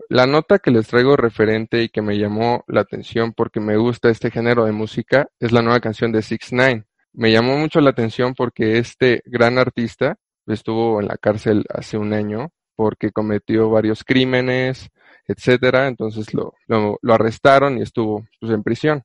La 0.09 0.27
nota 0.27 0.59
que 0.59 0.71
les 0.71 0.89
traigo 0.89 1.17
referente 1.17 1.83
y 1.83 1.89
que 1.91 2.03
me 2.03 2.19
llamó 2.19 2.65
la 2.67 2.81
atención 2.81 3.33
porque 3.35 3.61
me 3.61 3.77
gusta 3.77 4.09
este 4.09 4.31
género 4.31 4.65
de 4.65 4.73
música 4.73 5.29
es 5.39 5.53
la 5.53 5.62
nueva 5.62 5.81
canción 5.81 6.12
de 6.12 6.23
Six 6.23 6.53
Nine. 6.53 6.87
Me 7.12 7.31
llamó 7.31 7.57
mucho 7.59 7.81
la 7.81 7.91
atención 7.91 8.35
porque 8.35 8.79
este 8.79 9.23
gran 9.27 9.59
artista 9.59 10.17
estuvo 10.47 11.00
en 11.00 11.09
la 11.09 11.19
cárcel 11.19 11.65
hace 11.69 11.99
un 11.99 12.15
año 12.15 12.50
porque 12.81 13.13
cometió 13.13 13.69
varios 13.69 14.05
crímenes, 14.05 14.89
etcétera. 15.29 15.87
Entonces 15.87 16.33
lo, 16.33 16.55
lo, 16.67 17.15
arrestaron 17.15 17.77
y 17.77 17.83
estuvo 17.83 18.27
pues, 18.41 18.51
en 18.53 18.63
prisión. 18.63 19.03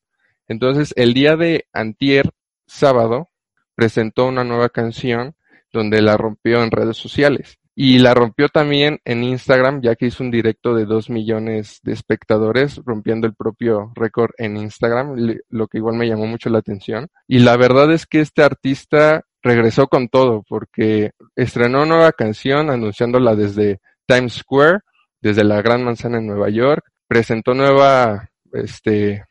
Entonces 0.48 0.94
el 0.96 1.14
día 1.14 1.36
de 1.36 1.66
antier, 1.74 2.32
sábado, 2.68 3.28
presentó 3.76 4.28
una 4.28 4.46
nueva 4.46 4.70
canción 4.70 5.36
donde 5.74 6.02
la 6.02 6.16
rompió 6.16 6.64
en 6.64 6.72
redes 6.72 6.96
sociales. 6.96 7.60
Y 7.78 8.00
la 8.00 8.14
rompió 8.14 8.48
también 8.48 9.02
en 9.04 9.26
Instagram, 9.26 9.82
ya 9.82 9.98
que 9.98 10.06
hizo 10.06 10.24
un 10.24 10.32
directo 10.32 10.74
de 10.74 10.86
dos 10.86 11.10
millones 11.10 11.82
de 11.84 11.92
espectadores, 11.92 12.78
rompiendo 12.86 13.28
el 13.28 13.36
propio 13.36 13.92
récord 13.94 14.32
en 14.38 14.56
Instagram, 14.56 15.18
lo 15.50 15.68
que 15.68 15.80
igual 15.80 15.98
me 15.98 16.08
llamó 16.08 16.28
mucho 16.28 16.50
la 16.50 16.60
atención. 16.60 17.10
Y 17.28 17.40
la 17.40 17.58
verdad 17.58 17.92
es 17.92 18.06
que 18.06 18.22
este 18.22 18.42
artista 18.42 19.26
regresó 19.46 19.88
con 19.88 20.10
todo, 20.10 20.44
porque 20.50 21.12
estrenó 21.36 21.86
nueva 21.86 22.12
canción 22.12 22.72
anunciándola 22.72 23.36
desde 23.36 23.80
Times 24.08 24.34
Square, 24.34 24.80
desde 25.22 25.44
la 25.44 25.62
Gran 25.62 25.84
Manzana 25.84 26.18
en 26.18 26.26
Nueva 26.26 26.50
York, 26.50 26.84
presentó 27.08 27.54
nueva, 27.54 28.32
este, 28.54 29.24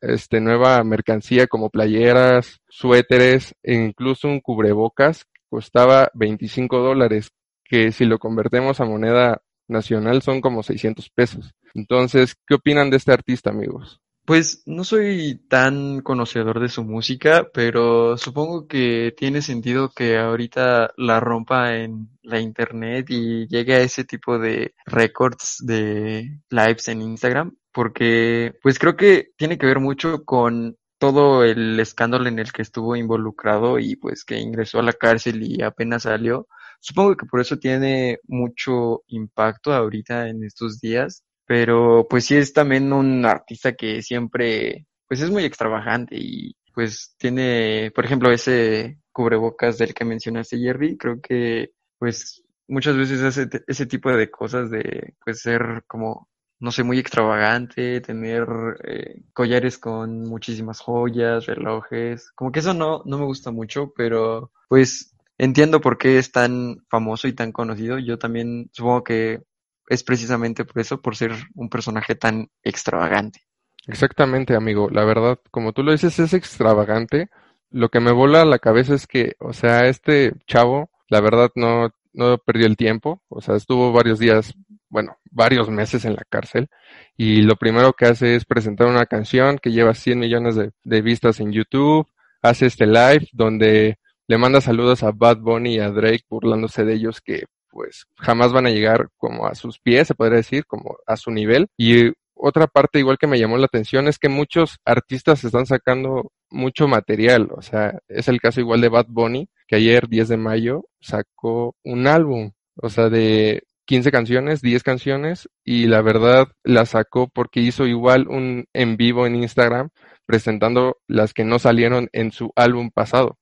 este, 0.00 0.40
nueva 0.40 0.82
mercancía 0.84 1.48
como 1.48 1.68
playeras, 1.68 2.60
suéteres 2.68 3.56
e 3.64 3.74
incluso 3.74 4.28
un 4.28 4.40
cubrebocas 4.40 5.26
costaba 5.48 6.10
25 6.14 6.78
dólares, 6.78 7.32
que 7.64 7.90
si 7.90 8.04
lo 8.04 8.20
convertimos 8.20 8.80
a 8.80 8.84
moneda 8.84 9.42
nacional 9.66 10.22
son 10.22 10.40
como 10.40 10.62
600 10.62 11.10
pesos. 11.10 11.54
Entonces, 11.74 12.36
¿qué 12.46 12.54
opinan 12.54 12.90
de 12.90 12.98
este 12.98 13.12
artista, 13.12 13.50
amigos? 13.50 14.00
Pues 14.26 14.64
no 14.66 14.82
soy 14.82 15.40
tan 15.48 16.00
conocedor 16.00 16.58
de 16.58 16.68
su 16.68 16.82
música, 16.82 17.48
pero 17.54 18.16
supongo 18.18 18.66
que 18.66 19.14
tiene 19.16 19.40
sentido 19.40 19.90
que 19.94 20.18
ahorita 20.18 20.90
la 20.96 21.20
rompa 21.20 21.76
en 21.76 22.08
la 22.22 22.40
internet 22.40 23.06
y 23.08 23.46
llegue 23.46 23.74
a 23.74 23.80
ese 23.82 24.04
tipo 24.04 24.40
de 24.40 24.74
récords 24.84 25.58
de 25.64 26.40
lives 26.50 26.88
en 26.88 27.02
Instagram, 27.02 27.56
porque 27.72 28.54
pues 28.62 28.80
creo 28.80 28.96
que 28.96 29.30
tiene 29.36 29.58
que 29.58 29.66
ver 29.66 29.78
mucho 29.78 30.24
con 30.24 30.76
todo 30.98 31.44
el 31.44 31.78
escándalo 31.78 32.26
en 32.28 32.40
el 32.40 32.50
que 32.50 32.62
estuvo 32.62 32.96
involucrado 32.96 33.78
y 33.78 33.94
pues 33.94 34.24
que 34.24 34.38
ingresó 34.40 34.80
a 34.80 34.82
la 34.82 34.92
cárcel 34.92 35.40
y 35.44 35.62
apenas 35.62 36.02
salió. 36.02 36.48
Supongo 36.80 37.16
que 37.16 37.26
por 37.26 37.40
eso 37.40 37.58
tiene 37.58 38.18
mucho 38.26 39.02
impacto 39.06 39.72
ahorita 39.72 40.28
en 40.28 40.42
estos 40.44 40.80
días, 40.80 41.22
pero 41.46 42.06
pues 42.08 42.26
sí 42.26 42.36
es 42.36 42.52
también 42.52 42.92
un 42.92 43.24
artista 43.24 43.74
que 43.74 44.02
siempre 44.02 44.86
pues 45.08 45.20
es 45.20 45.30
muy 45.30 45.44
extravagante 45.44 46.16
y 46.18 46.56
pues 46.74 47.14
tiene, 47.18 47.90
por 47.94 48.04
ejemplo, 48.04 48.30
ese 48.30 48.98
cubrebocas 49.12 49.78
del 49.78 49.94
que 49.94 50.04
mencionaste 50.04 50.58
Jerry, 50.58 50.96
creo 50.98 51.20
que 51.20 51.70
pues 51.98 52.42
muchas 52.68 52.96
veces 52.96 53.22
hace 53.22 53.48
ese 53.66 53.86
tipo 53.86 54.10
de 54.10 54.30
cosas 54.30 54.70
de 54.70 55.14
pues 55.24 55.40
ser 55.40 55.84
como 55.86 56.28
no 56.58 56.72
sé, 56.72 56.82
muy 56.84 56.98
extravagante, 56.98 58.00
tener 58.00 58.46
eh, 58.84 59.22
collares 59.32 59.78
con 59.78 60.22
muchísimas 60.22 60.80
joyas, 60.80 61.46
relojes, 61.46 62.30
como 62.32 62.50
que 62.50 62.60
eso 62.60 62.72
no, 62.72 63.02
no 63.04 63.18
me 63.18 63.26
gusta 63.26 63.50
mucho, 63.50 63.92
pero 63.94 64.52
pues 64.68 65.14
entiendo 65.38 65.80
por 65.80 65.98
qué 65.98 66.18
es 66.18 66.32
tan 66.32 66.84
famoso 66.88 67.28
y 67.28 67.34
tan 67.34 67.52
conocido. 67.52 67.98
Yo 67.98 68.18
también 68.18 68.70
supongo 68.72 69.04
que 69.04 69.42
es 69.88 70.02
precisamente 70.02 70.64
por 70.64 70.80
eso, 70.80 71.00
por 71.00 71.16
ser 71.16 71.32
un 71.54 71.68
personaje 71.68 72.14
tan 72.14 72.50
extravagante. 72.62 73.40
Exactamente, 73.86 74.54
amigo. 74.56 74.88
La 74.90 75.04
verdad, 75.04 75.38
como 75.50 75.72
tú 75.72 75.82
lo 75.82 75.92
dices, 75.92 76.18
es 76.18 76.34
extravagante. 76.34 77.28
Lo 77.70 77.88
que 77.88 78.00
me 78.00 78.12
vola 78.12 78.42
a 78.42 78.46
la 78.46 78.58
cabeza 78.58 78.94
es 78.94 79.06
que, 79.06 79.34
o 79.38 79.52
sea, 79.52 79.86
este 79.86 80.32
chavo, 80.46 80.90
la 81.08 81.20
verdad, 81.20 81.50
no, 81.54 81.90
no 82.12 82.38
perdió 82.38 82.66
el 82.66 82.76
tiempo. 82.76 83.22
O 83.28 83.40
sea, 83.40 83.54
estuvo 83.54 83.92
varios 83.92 84.18
días 84.18 84.54
bueno, 84.88 85.18
varios 85.30 85.68
meses 85.68 86.04
en 86.04 86.14
la 86.14 86.24
cárcel 86.28 86.68
y 87.16 87.42
lo 87.42 87.56
primero 87.56 87.92
que 87.92 88.06
hace 88.06 88.36
es 88.36 88.44
presentar 88.44 88.86
una 88.86 89.06
canción 89.06 89.58
que 89.58 89.72
lleva 89.72 89.94
100 89.94 90.18
millones 90.18 90.56
de, 90.56 91.02
vistas 91.02 91.40
en 91.40 91.52
YouTube, 91.52 92.08
hace 92.42 92.66
este 92.66 92.86
live 92.86 93.28
donde 93.32 93.98
le 94.28 94.38
manda 94.38 94.60
saludos 94.60 95.02
a 95.02 95.12
Bad 95.12 95.38
Bunny 95.38 95.76
y 95.76 95.80
a 95.80 95.90
Drake 95.90 96.24
burlándose 96.28 96.84
de 96.84 96.94
ellos 96.94 97.20
que 97.20 97.44
pues 97.76 98.06
jamás 98.16 98.54
van 98.54 98.66
a 98.66 98.70
llegar 98.70 99.08
como 99.18 99.46
a 99.46 99.54
sus 99.54 99.78
pies, 99.78 100.08
se 100.08 100.14
podría 100.14 100.38
decir, 100.38 100.64
como 100.64 100.96
a 101.06 101.18
su 101.18 101.30
nivel. 101.30 101.66
Y 101.76 102.10
otra 102.34 102.66
parte 102.66 102.98
igual 102.98 103.18
que 103.18 103.26
me 103.26 103.38
llamó 103.38 103.58
la 103.58 103.66
atención 103.66 104.08
es 104.08 104.18
que 104.18 104.30
muchos 104.30 104.78
artistas 104.86 105.44
están 105.44 105.66
sacando 105.66 106.32
mucho 106.50 106.88
material, 106.88 107.48
o 107.54 107.60
sea, 107.60 107.98
es 108.08 108.28
el 108.28 108.40
caso 108.40 108.60
igual 108.60 108.80
de 108.80 108.88
Bad 108.88 109.06
Bunny, 109.08 109.48
que 109.68 109.76
ayer 109.76 110.08
10 110.08 110.28
de 110.28 110.36
mayo 110.38 110.84
sacó 111.00 111.74
un 111.84 112.06
álbum, 112.06 112.52
o 112.76 112.88
sea, 112.88 113.10
de 113.10 113.64
15 113.86 114.10
canciones, 114.10 114.62
10 114.62 114.82
canciones 114.82 115.48
y 115.64 115.86
la 115.86 116.00
verdad 116.00 116.48
la 116.64 116.86
sacó 116.86 117.28
porque 117.28 117.60
hizo 117.60 117.86
igual 117.86 118.26
un 118.28 118.64
en 118.72 118.96
vivo 118.96 119.26
en 119.26 119.36
Instagram 119.36 119.90
presentando 120.24 120.96
las 121.06 121.34
que 121.34 121.44
no 121.44 121.58
salieron 121.58 122.08
en 122.12 122.32
su 122.32 122.52
álbum 122.56 122.90
pasado. 122.90 123.38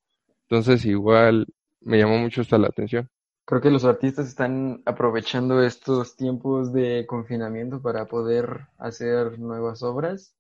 Entonces 0.48 0.84
igual 0.86 1.46
me 1.80 1.98
llamó 1.98 2.18
mucho 2.18 2.42
esta 2.42 2.58
la 2.58 2.68
atención. 2.68 3.08
Creo 3.46 3.60
que 3.60 3.70
los 3.70 3.84
artistas 3.84 4.26
están 4.26 4.82
aprovechando 4.86 5.62
estos 5.62 6.16
tiempos 6.16 6.72
de 6.72 7.04
confinamiento 7.06 7.82
para 7.82 8.06
poder 8.06 8.68
hacer 8.78 9.38
nuevas 9.38 9.82
obras 9.82 10.34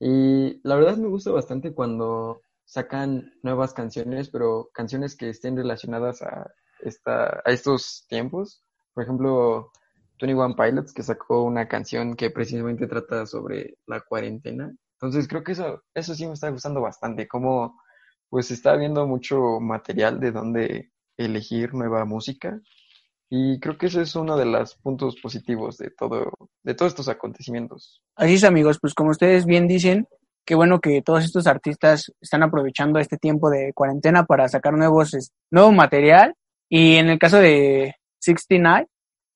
y 0.00 0.60
la 0.66 0.74
verdad 0.76 0.96
me 0.96 1.08
gusta 1.08 1.30
bastante 1.30 1.72
cuando 1.72 2.42
sacan 2.64 3.32
nuevas 3.42 3.72
canciones, 3.74 4.28
pero 4.28 4.70
canciones 4.72 5.16
que 5.16 5.30
estén 5.30 5.56
relacionadas 5.56 6.22
a, 6.22 6.50
esta, 6.80 7.42
a 7.44 7.50
estos 7.50 8.06
tiempos 8.08 8.64
por 8.98 9.04
ejemplo, 9.04 9.70
Twenty 10.16 10.34
One 10.34 10.56
Pilots, 10.56 10.92
que 10.92 11.04
sacó 11.04 11.44
una 11.44 11.68
canción 11.68 12.16
que 12.16 12.30
precisamente 12.30 12.88
trata 12.88 13.26
sobre 13.26 13.78
la 13.86 14.00
cuarentena. 14.00 14.74
Entonces 14.94 15.28
creo 15.28 15.44
que 15.44 15.52
eso, 15.52 15.84
eso 15.94 16.16
sí 16.16 16.26
me 16.26 16.32
está 16.32 16.50
gustando 16.50 16.80
bastante, 16.80 17.28
como 17.28 17.80
pues 18.28 18.50
está 18.50 18.74
viendo 18.74 19.06
mucho 19.06 19.60
material 19.60 20.18
de 20.18 20.32
donde 20.32 20.90
elegir 21.18 21.74
nueva 21.74 22.04
música. 22.04 22.60
Y 23.28 23.60
creo 23.60 23.76
que 23.76 23.86
ese 23.86 24.02
es 24.02 24.16
uno 24.16 24.38
de 24.38 24.46
los 24.46 24.74
puntos 24.76 25.16
positivos 25.20 25.76
de 25.76 25.90
todo, 25.90 26.32
de 26.62 26.74
todos 26.74 26.92
estos 26.92 27.08
acontecimientos. 27.08 28.00
Así 28.16 28.34
es, 28.34 28.44
amigos, 28.44 28.78
pues 28.80 28.94
como 28.94 29.10
ustedes 29.10 29.44
bien 29.44 29.68
dicen, 29.68 30.08
qué 30.46 30.54
bueno 30.54 30.80
que 30.80 31.02
todos 31.02 31.24
estos 31.24 31.46
artistas 31.46 32.10
están 32.22 32.42
aprovechando 32.42 32.98
este 32.98 33.18
tiempo 33.18 33.50
de 33.50 33.72
cuarentena 33.74 34.24
para 34.24 34.48
sacar 34.48 34.72
nuevos, 34.72 35.14
nuevo 35.50 35.72
material. 35.72 36.34
Y 36.70 36.96
en 36.96 37.10
el 37.10 37.18
caso 37.18 37.38
de 37.38 37.96
69, 38.20 38.86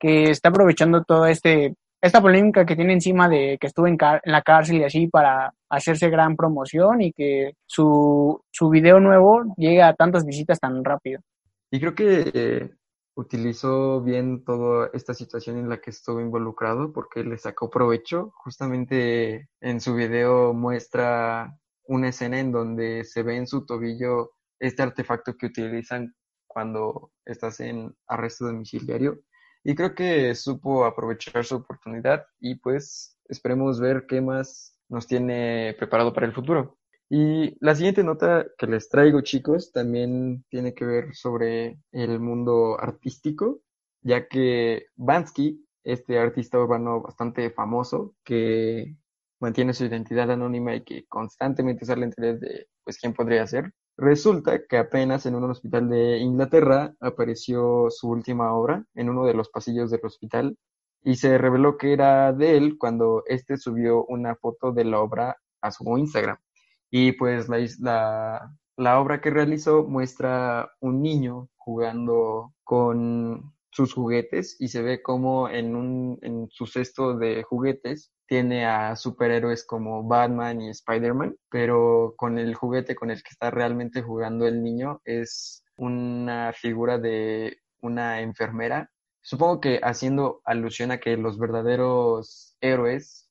que 0.00 0.30
está 0.30 0.48
aprovechando 0.48 1.04
toda 1.04 1.30
este, 1.30 1.74
esta 2.00 2.20
polémica 2.22 2.64
que 2.64 2.76
tiene 2.76 2.94
encima 2.94 3.28
de 3.28 3.58
que 3.60 3.66
estuvo 3.66 3.86
en, 3.86 3.98
en, 4.00 4.32
la 4.32 4.42
cárcel 4.42 4.78
y 4.78 4.84
así 4.84 5.06
para 5.06 5.52
hacerse 5.68 6.08
gran 6.08 6.34
promoción 6.34 7.02
y 7.02 7.12
que 7.12 7.52
su, 7.66 8.42
su 8.50 8.70
video 8.70 8.98
nuevo 8.98 9.44
llegue 9.56 9.82
a 9.82 9.94
tantas 9.94 10.24
visitas 10.24 10.58
tan 10.58 10.82
rápido. 10.82 11.20
Y 11.72 11.80
creo 11.80 11.94
que 11.94 12.30
eh, 12.34 12.70
utilizó 13.14 14.02
bien 14.02 14.44
toda 14.44 14.90
esta 14.92 15.14
situación 15.14 15.56
en 15.56 15.70
la 15.70 15.80
que 15.80 15.88
estuvo 15.88 16.20
involucrado 16.20 16.92
porque 16.92 17.24
le 17.24 17.38
sacó 17.38 17.70
provecho. 17.70 18.30
Justamente 18.44 19.48
en 19.58 19.80
su 19.80 19.94
video 19.94 20.52
muestra 20.52 21.58
una 21.84 22.10
escena 22.10 22.38
en 22.40 22.52
donde 22.52 23.04
se 23.04 23.22
ve 23.22 23.38
en 23.38 23.46
su 23.46 23.64
tobillo 23.64 24.32
este 24.60 24.82
artefacto 24.82 25.34
que 25.38 25.46
utilizan 25.46 26.14
cuando 26.46 27.10
estás 27.24 27.58
en 27.60 27.96
arresto 28.06 28.44
domiciliario. 28.44 29.20
Y 29.64 29.74
creo 29.74 29.94
que 29.94 30.34
supo 30.34 30.84
aprovechar 30.84 31.42
su 31.42 31.56
oportunidad 31.56 32.26
y 32.38 32.56
pues 32.56 33.18
esperemos 33.30 33.80
ver 33.80 34.04
qué 34.06 34.20
más 34.20 34.78
nos 34.90 35.06
tiene 35.06 35.74
preparado 35.78 36.12
para 36.12 36.26
el 36.26 36.34
futuro. 36.34 36.76
Y 37.14 37.58
la 37.60 37.74
siguiente 37.74 38.02
nota 38.02 38.46
que 38.56 38.66
les 38.66 38.88
traigo, 38.88 39.20
chicos, 39.20 39.70
también 39.70 40.46
tiene 40.48 40.72
que 40.72 40.86
ver 40.86 41.14
sobre 41.14 41.78
el 41.92 42.18
mundo 42.20 42.80
artístico, 42.80 43.60
ya 44.00 44.28
que 44.28 44.86
Bansky, 44.96 45.62
este 45.84 46.18
artista 46.18 46.58
urbano 46.58 47.02
bastante 47.02 47.50
famoso, 47.50 48.14
que 48.24 48.96
mantiene 49.40 49.74
su 49.74 49.84
identidad 49.84 50.30
anónima 50.30 50.74
y 50.74 50.84
que 50.84 51.04
constantemente 51.06 51.84
sale 51.84 52.06
en 52.06 52.12
redes 52.16 52.40
de 52.40 52.68
pues 52.82 52.98
quién 52.98 53.12
podría 53.12 53.46
ser. 53.46 53.74
Resulta 53.98 54.66
que 54.66 54.78
apenas 54.78 55.26
en 55.26 55.34
un 55.34 55.50
hospital 55.50 55.90
de 55.90 56.16
Inglaterra 56.16 56.94
apareció 56.98 57.88
su 57.90 58.08
última 58.08 58.54
obra 58.54 58.86
en 58.94 59.10
uno 59.10 59.26
de 59.26 59.34
los 59.34 59.50
pasillos 59.50 59.90
del 59.90 60.00
hospital 60.06 60.56
y 61.04 61.16
se 61.16 61.36
reveló 61.36 61.76
que 61.76 61.92
era 61.92 62.32
de 62.32 62.56
él 62.56 62.78
cuando 62.78 63.22
éste 63.26 63.58
subió 63.58 64.02
una 64.06 64.34
foto 64.34 64.72
de 64.72 64.86
la 64.86 65.00
obra 65.00 65.36
a 65.60 65.70
su 65.70 65.84
Instagram. 65.98 66.38
Y 66.94 67.12
pues 67.12 67.48
la, 67.48 67.58
la, 67.80 68.54
la 68.76 69.00
obra 69.00 69.20
que 69.22 69.30
realizó 69.30 69.82
muestra 69.84 70.70
un 70.80 71.00
niño 71.02 71.48
jugando 71.56 72.52
con 72.62 73.54
sus 73.70 73.94
juguetes 73.94 74.56
y 74.60 74.68
se 74.68 74.82
ve 74.82 75.02
como 75.02 75.48
en, 75.48 75.74
un, 75.74 76.18
en 76.20 76.48
su 76.50 76.66
cesto 76.66 77.16
de 77.16 77.42
juguetes 77.42 78.12
tiene 78.26 78.66
a 78.66 78.94
superhéroes 78.94 79.64
como 79.64 80.06
Batman 80.06 80.60
y 80.60 80.68
Spider-Man, 80.68 81.36
pero 81.50 82.14
con 82.18 82.38
el 82.38 82.54
juguete 82.54 82.94
con 82.94 83.10
el 83.10 83.22
que 83.22 83.30
está 83.30 83.50
realmente 83.50 84.02
jugando 84.02 84.46
el 84.46 84.62
niño 84.62 85.00
es 85.04 85.64
una 85.76 86.52
figura 86.52 86.98
de 86.98 87.58
una 87.80 88.20
enfermera. 88.20 88.90
Supongo 89.22 89.60
que 89.60 89.80
haciendo 89.82 90.42
alusión 90.44 90.90
a 90.90 90.98
que 90.98 91.16
los 91.16 91.38
verdaderos 91.38 92.56
héroes 92.60 93.30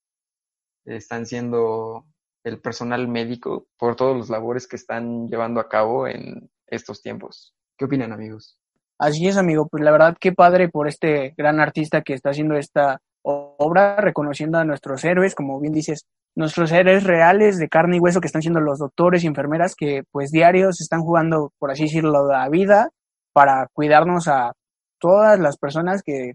están 0.85 1.27
siendo 1.27 2.05
el 2.43 2.59
personal 2.59 3.07
médico 3.07 3.67
por 3.77 3.95
todos 3.95 4.15
los 4.17 4.29
labores 4.29 4.67
que 4.67 4.75
están 4.75 5.27
llevando 5.27 5.59
a 5.59 5.69
cabo 5.69 6.07
en 6.07 6.49
estos 6.67 7.01
tiempos. 7.01 7.53
¿Qué 7.77 7.85
opinan 7.85 8.11
amigos? 8.11 8.57
Así 8.97 9.27
es, 9.27 9.37
amigo. 9.37 9.67
Pues 9.67 9.83
la 9.83 9.91
verdad, 9.91 10.15
qué 10.19 10.31
padre 10.31 10.69
por 10.69 10.87
este 10.87 11.33
gran 11.37 11.59
artista 11.59 12.01
que 12.01 12.13
está 12.13 12.29
haciendo 12.29 12.55
esta 12.55 13.01
obra, 13.23 13.95
reconociendo 13.97 14.57
a 14.57 14.65
nuestros 14.65 15.03
héroes, 15.03 15.35
como 15.35 15.59
bien 15.59 15.73
dices, 15.73 16.05
nuestros 16.35 16.71
héroes 16.71 17.03
reales 17.03 17.57
de 17.57 17.67
carne 17.67 17.97
y 17.97 17.99
hueso 17.99 18.21
que 18.21 18.27
están 18.27 18.41
siendo 18.41 18.59
los 18.59 18.79
doctores 18.79 19.23
y 19.23 19.27
enfermeras 19.27 19.75
que 19.75 20.03
pues 20.11 20.31
diarios 20.31 20.81
están 20.81 21.01
jugando, 21.01 21.51
por 21.59 21.71
así 21.71 21.83
decirlo, 21.83 22.27
la 22.27 22.47
vida 22.49 22.89
para 23.33 23.67
cuidarnos 23.73 24.27
a 24.27 24.53
todas 24.99 25.39
las 25.39 25.57
personas 25.57 26.03
que 26.03 26.33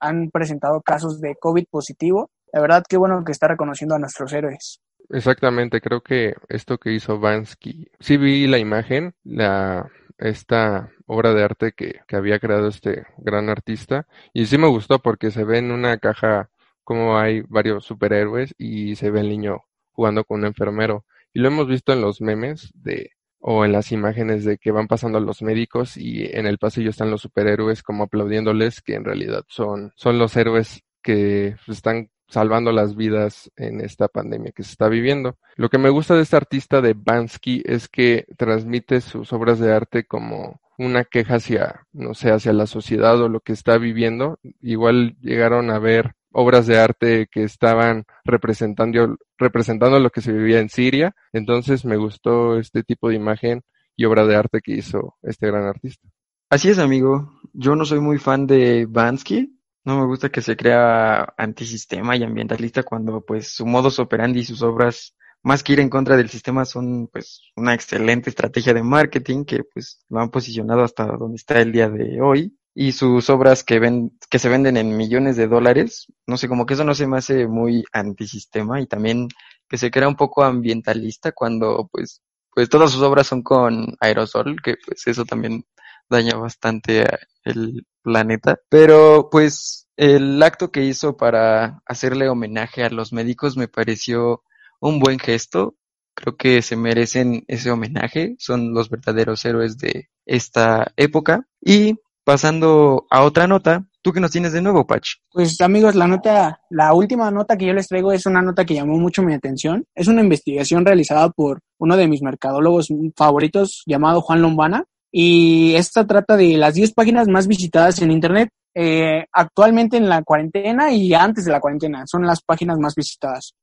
han 0.00 0.30
presentado 0.30 0.80
casos 0.82 1.20
de 1.20 1.36
COVID 1.36 1.64
positivo. 1.70 2.30
La 2.52 2.60
verdad, 2.60 2.84
qué 2.88 2.96
bueno 2.96 3.22
que 3.24 3.32
está 3.32 3.48
reconociendo 3.48 3.94
a 3.94 3.98
nuestros 3.98 4.32
héroes. 4.32 4.80
Exactamente, 5.10 5.80
creo 5.80 6.02
que 6.02 6.34
esto 6.48 6.78
que 6.78 6.92
hizo 6.92 7.18
Vansky, 7.18 7.88
sí 7.98 8.16
vi 8.18 8.46
la 8.46 8.58
imagen, 8.58 9.14
la 9.24 9.90
esta 10.18 10.90
obra 11.06 11.32
de 11.32 11.44
arte 11.44 11.72
que, 11.72 12.00
que 12.06 12.16
había 12.16 12.38
creado 12.40 12.68
este 12.68 13.06
gran 13.18 13.48
artista. 13.48 14.06
Y 14.34 14.46
sí 14.46 14.58
me 14.58 14.66
gustó 14.68 14.98
porque 15.00 15.30
se 15.30 15.44
ve 15.44 15.58
en 15.58 15.70
una 15.70 15.98
caja 15.98 16.50
como 16.84 17.18
hay 17.18 17.42
varios 17.42 17.84
superhéroes 17.84 18.54
y 18.58 18.96
se 18.96 19.10
ve 19.10 19.20
el 19.20 19.28
niño 19.28 19.64
jugando 19.92 20.24
con 20.24 20.40
un 20.40 20.46
enfermero. 20.46 21.04
Y 21.32 21.40
lo 21.40 21.48
hemos 21.48 21.68
visto 21.68 21.92
en 21.92 22.00
los 22.02 22.20
memes 22.20 22.70
de 22.74 23.12
o 23.40 23.64
en 23.64 23.72
las 23.72 23.92
imágenes 23.92 24.44
de 24.44 24.58
que 24.58 24.72
van 24.72 24.88
pasando 24.88 25.20
los 25.20 25.42
médicos 25.42 25.96
y 25.96 26.24
en 26.26 26.46
el 26.46 26.58
pasillo 26.58 26.90
están 26.90 27.10
los 27.10 27.22
superhéroes 27.22 27.82
como 27.84 28.04
aplaudiéndoles 28.04 28.80
que 28.82 28.94
en 28.94 29.04
realidad 29.04 29.44
son, 29.48 29.92
son 29.96 30.18
los 30.18 30.36
héroes 30.36 30.82
que 31.02 31.54
están 31.68 32.10
salvando 32.28 32.72
las 32.72 32.94
vidas 32.94 33.50
en 33.56 33.80
esta 33.80 34.08
pandemia 34.08 34.52
que 34.52 34.62
se 34.62 34.72
está 34.72 34.88
viviendo. 34.88 35.38
Lo 35.56 35.68
que 35.68 35.78
me 35.78 35.90
gusta 35.90 36.14
de 36.14 36.22
este 36.22 36.36
artista 36.36 36.80
de 36.80 36.94
Bansky 36.94 37.62
es 37.64 37.88
que 37.88 38.26
transmite 38.36 39.00
sus 39.00 39.32
obras 39.32 39.58
de 39.58 39.72
arte 39.72 40.04
como 40.04 40.60
una 40.78 41.04
queja 41.04 41.36
hacia, 41.36 41.86
no 41.92 42.14
sé, 42.14 42.30
hacia 42.30 42.52
la 42.52 42.66
sociedad 42.66 43.20
o 43.20 43.28
lo 43.28 43.40
que 43.40 43.52
está 43.52 43.78
viviendo. 43.78 44.38
Igual 44.60 45.16
llegaron 45.20 45.70
a 45.70 45.78
ver 45.78 46.14
obras 46.30 46.66
de 46.66 46.78
arte 46.78 47.26
que 47.30 47.42
estaban 47.42 48.04
representando, 48.24 49.16
representando 49.38 49.98
lo 49.98 50.10
que 50.10 50.20
se 50.20 50.32
vivía 50.32 50.60
en 50.60 50.68
Siria. 50.68 51.16
Entonces 51.32 51.84
me 51.84 51.96
gustó 51.96 52.58
este 52.58 52.84
tipo 52.84 53.08
de 53.08 53.16
imagen 53.16 53.62
y 53.96 54.04
obra 54.04 54.24
de 54.24 54.36
arte 54.36 54.60
que 54.60 54.72
hizo 54.72 55.16
este 55.22 55.48
gran 55.48 55.64
artista. 55.64 56.08
Así 56.50 56.68
es, 56.68 56.78
amigo. 56.78 57.32
Yo 57.52 57.74
no 57.74 57.84
soy 57.84 58.00
muy 58.00 58.18
fan 58.18 58.46
de 58.46 58.86
Bansky, 58.88 59.57
no 59.88 59.98
me 59.98 60.06
gusta 60.06 60.28
que 60.28 60.42
se 60.42 60.54
crea 60.54 61.34
antisistema 61.38 62.14
y 62.14 62.22
ambientalista 62.22 62.82
cuando 62.82 63.22
pues 63.22 63.48
su 63.48 63.64
modus 63.64 63.98
operandi 63.98 64.40
y 64.40 64.44
sus 64.44 64.60
obras 64.62 65.16
más 65.42 65.62
que 65.62 65.72
ir 65.72 65.80
en 65.80 65.88
contra 65.88 66.14
del 66.16 66.28
sistema 66.28 66.66
son 66.66 67.08
pues 67.08 67.40
una 67.56 67.72
excelente 67.72 68.28
estrategia 68.28 68.74
de 68.74 68.82
marketing 68.82 69.46
que 69.46 69.64
pues 69.64 70.04
lo 70.10 70.20
han 70.20 70.30
posicionado 70.30 70.82
hasta 70.84 71.06
donde 71.06 71.36
está 71.36 71.58
el 71.60 71.72
día 71.72 71.88
de 71.88 72.20
hoy. 72.20 72.54
Y 72.74 72.92
sus 72.92 73.30
obras 73.30 73.64
que 73.64 73.78
ven 73.78 74.12
que 74.30 74.38
se 74.38 74.50
venden 74.50 74.76
en 74.76 74.94
millones 74.96 75.36
de 75.36 75.48
dólares, 75.48 76.06
no 76.26 76.36
sé, 76.36 76.48
como 76.48 76.66
que 76.66 76.74
eso 76.74 76.84
no 76.84 76.94
se 76.94 77.06
me 77.06 77.16
hace 77.16 77.48
muy 77.48 77.84
antisistema 77.92 78.80
y 78.82 78.86
también 78.86 79.28
que 79.68 79.78
se 79.78 79.90
crea 79.90 80.06
un 80.06 80.16
poco 80.16 80.44
ambientalista 80.44 81.32
cuando 81.32 81.88
pues 81.90 82.22
pues 82.54 82.68
todas 82.68 82.90
sus 82.90 83.02
obras 83.02 83.26
son 83.26 83.42
con 83.42 83.96
aerosol, 84.00 84.60
que 84.62 84.76
pues 84.84 85.06
eso 85.06 85.24
también 85.24 85.64
daña 86.08 86.36
bastante 86.36 87.06
el 87.44 87.86
planeta. 88.02 88.58
Pero 88.68 89.28
pues 89.30 89.88
el 89.96 90.42
acto 90.42 90.70
que 90.70 90.84
hizo 90.84 91.16
para 91.16 91.82
hacerle 91.86 92.28
homenaje 92.28 92.84
a 92.84 92.90
los 92.90 93.12
médicos 93.12 93.56
me 93.56 93.68
pareció 93.68 94.42
un 94.80 95.00
buen 95.00 95.18
gesto. 95.18 95.76
Creo 96.14 96.36
que 96.36 96.62
se 96.62 96.76
merecen 96.76 97.44
ese 97.48 97.70
homenaje. 97.70 98.36
Son 98.38 98.72
los 98.74 98.90
verdaderos 98.90 99.44
héroes 99.44 99.78
de 99.78 100.08
esta 100.26 100.92
época. 100.96 101.46
Y 101.60 101.96
pasando 102.24 103.06
a 103.10 103.22
otra 103.22 103.46
nota, 103.46 103.86
¿tú 104.02 104.12
qué 104.12 104.20
nos 104.20 104.30
tienes 104.30 104.52
de 104.52 104.60
nuevo, 104.60 104.86
Pach? 104.86 105.06
Pues 105.30 105.60
amigos, 105.60 105.94
la 105.94 106.06
nota, 106.06 106.60
la 106.70 106.92
última 106.92 107.30
nota 107.30 107.56
que 107.56 107.66
yo 107.66 107.72
les 107.72 107.88
traigo 107.88 108.12
es 108.12 108.26
una 108.26 108.42
nota 108.42 108.64
que 108.64 108.74
llamó 108.74 108.98
mucho 108.98 109.22
mi 109.22 109.32
atención. 109.32 109.84
Es 109.94 110.08
una 110.08 110.22
investigación 110.22 110.84
realizada 110.84 111.30
por 111.30 111.60
uno 111.78 111.96
de 111.96 112.08
mis 112.08 112.22
mercadólogos 112.22 112.88
favoritos 113.16 113.82
llamado 113.86 114.20
Juan 114.20 114.42
Lombana 114.42 114.84
y 115.10 115.74
esta 115.74 116.06
trata 116.06 116.36
de 116.36 116.56
las 116.56 116.74
10 116.74 116.92
páginas 116.92 117.28
más 117.28 117.46
visitadas 117.46 118.00
en 118.02 118.10
Internet 118.10 118.50
eh, 118.74 119.26
actualmente 119.32 119.96
en 119.96 120.08
la 120.08 120.22
cuarentena 120.22 120.92
y 120.92 121.12
antes 121.14 121.44
de 121.44 121.52
la 121.52 121.60
cuarentena. 121.60 122.06
Son 122.06 122.26
las 122.26 122.42
páginas 122.42 122.78
más 122.78 122.94
visitadas. 122.94 123.54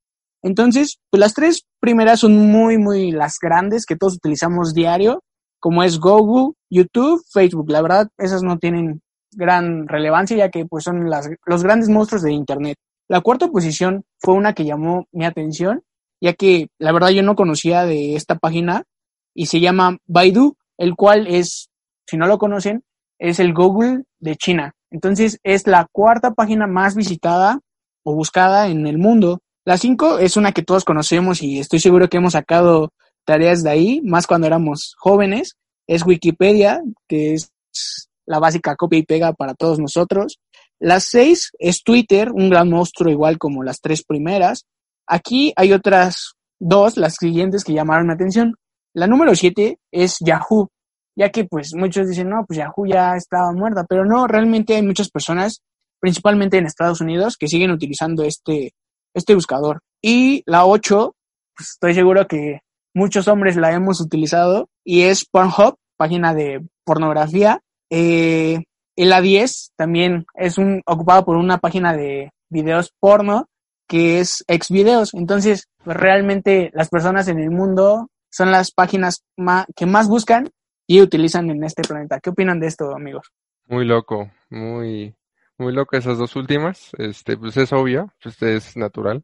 Entonces, 0.42 1.00
pues 1.10 1.20
las 1.20 1.34
tres 1.34 1.66
primeras 1.80 2.20
son 2.20 2.36
muy, 2.52 2.78
muy 2.78 3.12
las 3.12 3.38
grandes 3.42 3.86
que 3.86 3.96
todos 3.96 4.16
utilizamos 4.16 4.74
diario, 4.74 5.24
como 5.60 5.84
es 5.84 6.00
Google, 6.00 6.54
YouTube, 6.70 7.24
Facebook. 7.32 7.70
La 7.70 7.82
verdad, 7.82 8.10
esas 8.18 8.44
no 8.44 8.58
tienen 8.58 9.02
gran 9.32 9.88
relevancia 9.88 10.38
ya 10.38 10.50
que 10.50 10.66
pues 10.66 10.84
son 10.84 11.10
las, 11.10 11.30
los 11.46 11.64
grandes 11.64 11.90
monstruos 11.90 12.22
de 12.22 12.32
Internet. 12.32 12.78
La 13.08 13.22
cuarta 13.22 13.48
posición 13.48 14.04
fue 14.20 14.34
una 14.34 14.54
que 14.54 14.66
llamó 14.66 15.08
mi 15.12 15.26
atención, 15.26 15.84
ya 16.22 16.34
que 16.34 16.68
la 16.80 16.92
verdad 16.92 17.10
yo 17.10 17.24
no 17.24 17.36
conocía 17.36 17.86
de 17.86 18.16
esta 18.16 18.36
página 18.36 18.84
y 19.34 19.46
se 19.46 19.60
llama 19.60 19.98
Baidu 20.08 20.56
el 20.78 20.96
cual 20.96 21.28
es, 21.28 21.70
si 22.08 22.18
no 22.18 22.28
lo 22.28 22.38
conocen, 22.38 22.84
es 23.20 23.40
el 23.40 23.54
Google 23.54 24.04
de 24.20 24.36
China. 24.36 24.74
Entonces 24.92 25.40
es 25.44 25.68
la 25.68 25.88
cuarta 25.92 26.32
página 26.32 26.68
más 26.68 26.96
visitada 26.96 27.60
o 28.04 28.16
buscada 28.16 28.68
en 28.68 28.88
el 28.88 28.98
mundo. 28.98 29.40
La 29.66 29.78
cinco 29.78 30.20
es 30.20 30.38
una 30.38 30.52
que 30.52 30.62
todos 30.62 30.86
conocemos 30.86 31.42
y 31.42 31.60
estoy 31.60 31.80
seguro 31.80 32.08
que 32.08 32.18
hemos 32.18 32.34
sacado 32.34 32.92
tareas 33.26 33.64
de 33.64 33.72
ahí, 33.72 34.02
más 34.04 34.28
cuando 34.28 34.48
éramos 34.48 34.96
jóvenes. 34.98 35.56
Es 35.88 36.06
Wikipedia, 36.06 36.82
que 37.08 37.34
es 37.34 37.52
la 38.26 38.40
básica 38.40 38.76
copia 38.76 39.00
y 39.00 39.04
pega 39.04 39.34
para 39.34 39.54
todos 39.54 39.80
nosotros. 39.80 40.40
La 40.80 41.00
seis 41.00 41.52
es 41.58 41.84
Twitter, 41.84 42.32
un 42.32 42.50
gran 42.50 42.70
monstruo 42.70 43.12
igual 43.12 43.38
como 43.38 43.64
las 43.64 43.82
tres 43.82 44.04
primeras. 44.04 44.66
Aquí 45.08 45.54
hay 45.56 45.74
otras 45.74 46.34
dos, 46.60 46.98
las 46.98 47.16
siguientes 47.16 47.64
que 47.64 47.74
llamaron 47.74 48.08
mi 48.08 48.14
atención. 48.14 48.56
La 48.96 49.08
número 49.08 49.36
siete 49.36 49.78
es 49.92 50.20
Yahoo, 50.22 50.70
ya 51.18 51.30
que 51.30 51.44
pues 51.44 51.74
muchos 51.76 52.08
dicen, 52.08 52.30
no, 52.30 52.46
pues 52.48 52.58
Yahoo 52.58 52.86
ya 52.86 53.18
estaba 53.18 53.52
muerta, 53.52 53.84
pero 53.84 54.06
no, 54.06 54.26
realmente 54.26 54.74
hay 54.74 54.84
muchas 54.84 55.10
personas, 55.10 55.62
principalmente 56.00 56.58
en 56.58 56.66
Estados 56.66 57.02
Unidos, 57.02 57.36
que 57.38 57.50
siguen 57.50 57.72
utilizando 57.72 58.24
este, 58.24 58.72
este 59.14 59.36
buscador. 59.36 59.82
Y 60.02 60.44
la 60.46 60.66
ocho, 60.66 61.14
pues 61.58 61.72
estoy 61.72 61.94
seguro 61.94 62.26
que 62.26 62.62
muchos 62.94 63.28
hombres 63.28 63.58
la 63.58 63.74
hemos 63.74 64.00
utilizado, 64.00 64.70
y 64.86 65.02
es 65.02 65.26
Pornhub, 65.26 65.76
página 65.98 66.34
de 66.34 66.66
pornografía. 66.86 67.60
Eh, 67.90 68.64
y 68.96 69.04
la 69.04 69.20
10 69.20 69.74
también 69.76 70.26
es 70.36 70.58
un, 70.58 70.82
ocupado 70.86 71.26
por 71.26 71.36
una 71.36 71.58
página 71.58 71.94
de 71.94 72.32
videos 72.50 72.94
porno 73.02 73.50
que 73.90 74.22
es 74.22 74.46
Xvideos. 74.48 75.14
Entonces, 75.14 75.68
pues 75.84 75.98
realmente 75.98 76.72
las 76.74 76.88
personas 76.88 77.28
en 77.28 77.40
el 77.40 77.52
mundo 77.52 78.08
son 78.36 78.52
las 78.52 78.72
páginas 78.72 79.24
que 79.78 79.86
más 79.86 80.10
buscan 80.10 80.50
y 80.86 81.00
utilizan 81.00 81.50
en 81.50 81.64
este 81.64 81.84
planeta. 81.84 82.20
¿Qué 82.20 82.32
opinan 82.32 82.60
de 82.60 82.68
esto, 82.68 82.94
amigos? 82.94 83.32
Muy 83.68 83.86
loco, 83.86 84.30
muy, 84.50 85.16
muy 85.58 85.72
loco 85.72 85.96
esas 85.96 86.18
dos 86.18 86.36
últimas. 86.36 86.92
Este, 86.98 87.38
pues 87.38 87.56
es 87.56 87.72
obvio, 87.72 88.12
pues 88.22 88.42
es 88.42 88.76
natural 88.76 89.24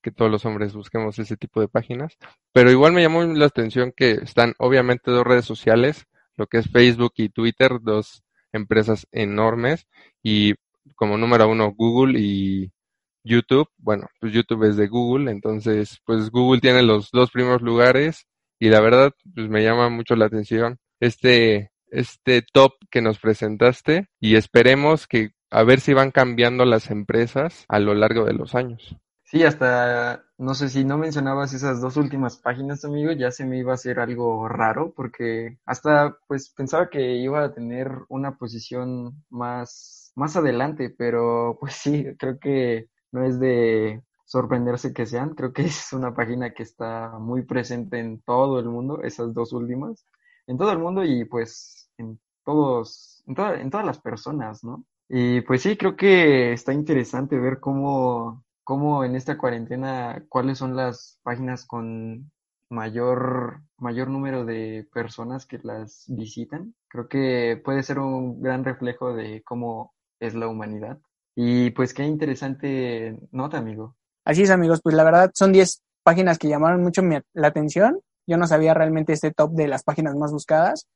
que 0.00 0.10
todos 0.10 0.30
los 0.30 0.46
hombres 0.46 0.72
busquemos 0.72 1.18
ese 1.18 1.36
tipo 1.36 1.60
de 1.60 1.68
páginas. 1.68 2.16
Pero 2.54 2.70
igual 2.70 2.94
me 2.94 3.02
llamó 3.02 3.24
la 3.24 3.44
atención 3.44 3.92
que 3.94 4.12
están 4.12 4.54
obviamente 4.56 5.10
dos 5.10 5.26
redes 5.26 5.44
sociales, 5.44 6.06
lo 6.36 6.46
que 6.46 6.56
es 6.56 6.70
Facebook 6.70 7.12
y 7.16 7.28
Twitter, 7.28 7.78
dos 7.82 8.24
empresas 8.52 9.06
enormes, 9.12 9.86
y 10.22 10.54
como 10.94 11.18
número 11.18 11.46
uno 11.46 11.74
Google 11.76 12.18
y 12.18 12.72
YouTube. 13.22 13.68
Bueno, 13.76 14.08
pues 14.18 14.32
YouTube 14.32 14.64
es 14.64 14.78
de 14.78 14.86
Google, 14.86 15.30
entonces 15.30 16.00
pues 16.06 16.30
Google 16.30 16.62
tiene 16.62 16.82
los 16.82 17.10
dos 17.10 17.30
primeros 17.30 17.60
lugares 17.60 18.26
y 18.58 18.68
la 18.68 18.80
verdad 18.80 19.12
pues 19.34 19.48
me 19.48 19.62
llama 19.62 19.88
mucho 19.88 20.16
la 20.16 20.26
atención 20.26 20.78
este 21.00 21.70
este 21.88 22.42
top 22.52 22.72
que 22.90 23.00
nos 23.00 23.18
presentaste 23.18 24.08
y 24.20 24.36
esperemos 24.36 25.06
que 25.06 25.30
a 25.50 25.62
ver 25.62 25.80
si 25.80 25.94
van 25.94 26.10
cambiando 26.10 26.64
las 26.64 26.90
empresas 26.90 27.64
a 27.68 27.78
lo 27.78 27.94
largo 27.94 28.24
de 28.24 28.32
los 28.34 28.54
años. 28.54 28.96
Sí, 29.22 29.42
hasta 29.42 30.24
no 30.38 30.54
sé 30.54 30.68
si 30.68 30.84
no 30.84 30.98
mencionabas 30.98 31.52
esas 31.52 31.80
dos 31.80 31.96
últimas 31.96 32.36
páginas, 32.36 32.84
amigo, 32.84 33.10
ya 33.12 33.30
se 33.32 33.44
me 33.44 33.58
iba 33.58 33.72
a 33.72 33.74
hacer 33.74 33.98
algo 33.98 34.48
raro 34.48 34.92
porque 34.94 35.58
hasta 35.66 36.16
pues 36.28 36.50
pensaba 36.50 36.90
que 36.90 37.16
iba 37.16 37.42
a 37.42 37.52
tener 37.52 37.90
una 38.08 38.36
posición 38.36 39.24
más 39.28 40.12
más 40.14 40.36
adelante, 40.36 40.94
pero 40.96 41.58
pues 41.60 41.74
sí, 41.74 42.06
creo 42.18 42.38
que 42.38 42.88
no 43.12 43.24
es 43.24 43.40
de 43.40 44.02
sorprenderse 44.26 44.92
que 44.92 45.06
sean, 45.06 45.30
creo 45.34 45.52
que 45.52 45.62
es 45.66 45.92
una 45.92 46.14
página 46.14 46.52
que 46.52 46.62
está 46.64 47.18
muy 47.18 47.44
presente 47.44 47.98
en 48.00 48.20
todo 48.22 48.60
el 48.60 48.66
mundo, 48.68 49.02
esas 49.02 49.32
dos 49.34 49.52
últimas, 49.52 50.04
en 50.46 50.58
todo 50.58 50.72
el 50.72 50.78
mundo 50.78 51.04
y 51.04 51.24
pues 51.24 51.90
en 51.98 52.20
todos, 52.44 53.22
en, 53.26 53.36
en 53.60 53.70
todas 53.70 53.86
las 53.86 54.00
personas, 54.00 54.62
¿no? 54.64 54.84
Y 55.08 55.40
pues 55.42 55.62
sí, 55.62 55.76
creo 55.76 55.96
que 55.96 56.52
está 56.52 56.72
interesante 56.72 57.38
ver 57.38 57.60
cómo, 57.60 58.44
cómo 58.64 59.04
en 59.04 59.14
esta 59.16 59.38
cuarentena, 59.38 60.24
cuáles 60.28 60.58
son 60.58 60.76
las 60.76 61.20
páginas 61.22 61.64
con 61.64 62.30
mayor, 62.70 63.62
mayor 63.78 64.08
número 64.08 64.44
de 64.44 64.88
personas 64.92 65.46
que 65.46 65.58
las 65.62 66.04
visitan. 66.08 66.74
Creo 66.88 67.08
que 67.08 67.60
puede 67.64 67.82
ser 67.82 67.98
un 68.00 68.40
gran 68.42 68.64
reflejo 68.64 69.14
de 69.14 69.42
cómo 69.44 69.94
es 70.20 70.34
la 70.34 70.48
humanidad. 70.48 70.98
Y 71.36 71.70
pues 71.70 71.94
qué 71.94 72.04
interesante 72.04 73.18
nota, 73.30 73.58
amigo. 73.58 73.95
Así 74.26 74.42
es, 74.42 74.50
amigos, 74.50 74.80
pues 74.82 74.96
la 74.96 75.04
verdad 75.04 75.30
son 75.34 75.52
10 75.52 75.82
páginas 76.02 76.36
que 76.36 76.48
llamaron 76.48 76.82
mucho 76.82 77.00
la 77.32 77.46
atención. 77.46 78.00
Yo 78.26 78.36
no 78.36 78.48
sabía 78.48 78.74
realmente 78.74 79.12
este 79.12 79.30
top 79.30 79.52
de 79.52 79.68
las 79.68 79.84
páginas 79.84 80.16
más 80.16 80.32
buscadas. 80.32 80.88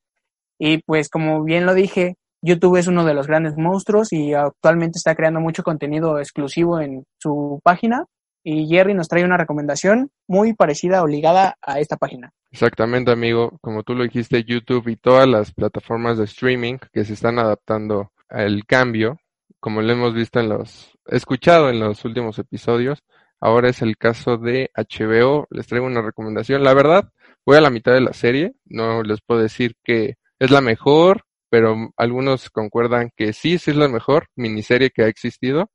Y 0.59 0.79
pues 0.83 1.09
como 1.09 1.45
bien 1.45 1.65
lo 1.65 1.73
dije, 1.75 2.17
YouTube 2.43 2.77
es 2.77 2.89
uno 2.89 3.05
de 3.05 3.15
los 3.15 3.29
grandes 3.29 3.57
monstruos 3.57 4.13
y 4.13 4.35
actualmente 4.35 4.99
está 4.99 5.15
creando 5.15 5.39
mucho 5.39 5.63
contenido 5.63 6.19
exclusivo 6.19 6.81
en 6.81 7.05
su 7.19 7.61
página. 7.63 8.05
Y 8.43 8.67
Jerry 8.67 8.95
nos 8.95 9.07
trae 9.07 9.25
una 9.25 9.37
recomendación 9.37 10.11
muy 10.27 10.55
parecida 10.55 11.01
o 11.01 11.07
ligada 11.07 11.55
a 11.63 11.79
esta 11.79 11.97
página. 11.97 12.33
Exactamente, 12.51 13.13
amigo. 13.13 13.59
Como 13.61 13.85
tú 13.85 13.95
lo 13.95 14.03
dijiste, 14.03 14.43
YouTube 14.43 14.89
y 14.89 14.97
todas 14.97 15.29
las 15.29 15.53
plataformas 15.53 16.19
de 16.19 16.25
streaming 16.25 16.79
que 16.93 17.05
se 17.05 17.13
están 17.13 17.39
adaptando 17.39 18.11
al 18.29 18.65
cambio, 18.67 19.19
como 19.61 19.83
lo 19.83 19.93
hemos 19.93 20.15
visto 20.15 20.41
en 20.41 20.49
los, 20.49 20.99
escuchado 21.07 21.71
en 21.71 21.79
los 21.79 22.05
últimos 22.05 22.37
episodios, 22.41 23.05
ahora 23.41 23.71
es 23.71 23.83
el 23.83 23.97
caso 23.97 24.37
de 24.37 24.71
HBO. 24.75 25.47
Les 25.51 25.67
traigo 25.67 25.87
una 25.87 26.03
recomendación. 26.03 26.63
La 26.63 26.75
verdad, 26.75 27.11
voy 27.47 27.57
a 27.57 27.61
la 27.61 27.71
mitad 27.71 27.93
de 27.93 28.01
la 28.01 28.13
serie. 28.13 28.55
No 28.67 29.03
les 29.03 29.21
puedo 29.21 29.41
decir 29.41 29.75
que 29.85 30.17
es 30.39 30.51
la 30.51 30.61
mejor, 30.61 31.25
pero 31.51 31.93
algunos 31.97 32.51
concuerdan 32.51 33.11
que 33.17 33.33
sí, 33.33 33.59
sí 33.59 33.73
es 33.73 33.77
la 33.77 33.89
mejor 33.89 34.29
miniserie 34.37 34.91
que 34.91 35.03
ha 35.03 35.09
existido 35.09 35.71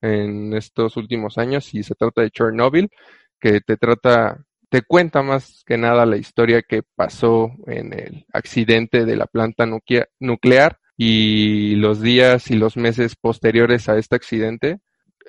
en 0.00 0.54
estos 0.54 0.96
últimos 0.96 1.38
años 1.38 1.74
y 1.74 1.82
se 1.82 1.94
trata 1.94 2.22
de 2.22 2.30
Chernobyl, 2.30 2.88
que 3.40 3.60
te 3.60 3.76
trata, 3.76 4.44
te 4.68 4.82
cuenta 4.82 5.22
más 5.22 5.62
que 5.66 5.76
nada 5.76 6.06
la 6.06 6.16
historia 6.16 6.62
que 6.62 6.82
pasó 6.94 7.50
en 7.66 7.92
el 7.92 8.26
accidente 8.32 9.04
de 9.04 9.16
la 9.16 9.26
planta 9.26 9.66
nuclear 9.66 10.78
y 10.96 11.76
los 11.76 12.00
días 12.00 12.50
y 12.50 12.56
los 12.56 12.76
meses 12.76 13.16
posteriores 13.16 13.88
a 13.88 13.98
este 13.98 14.16
accidente. 14.16 14.80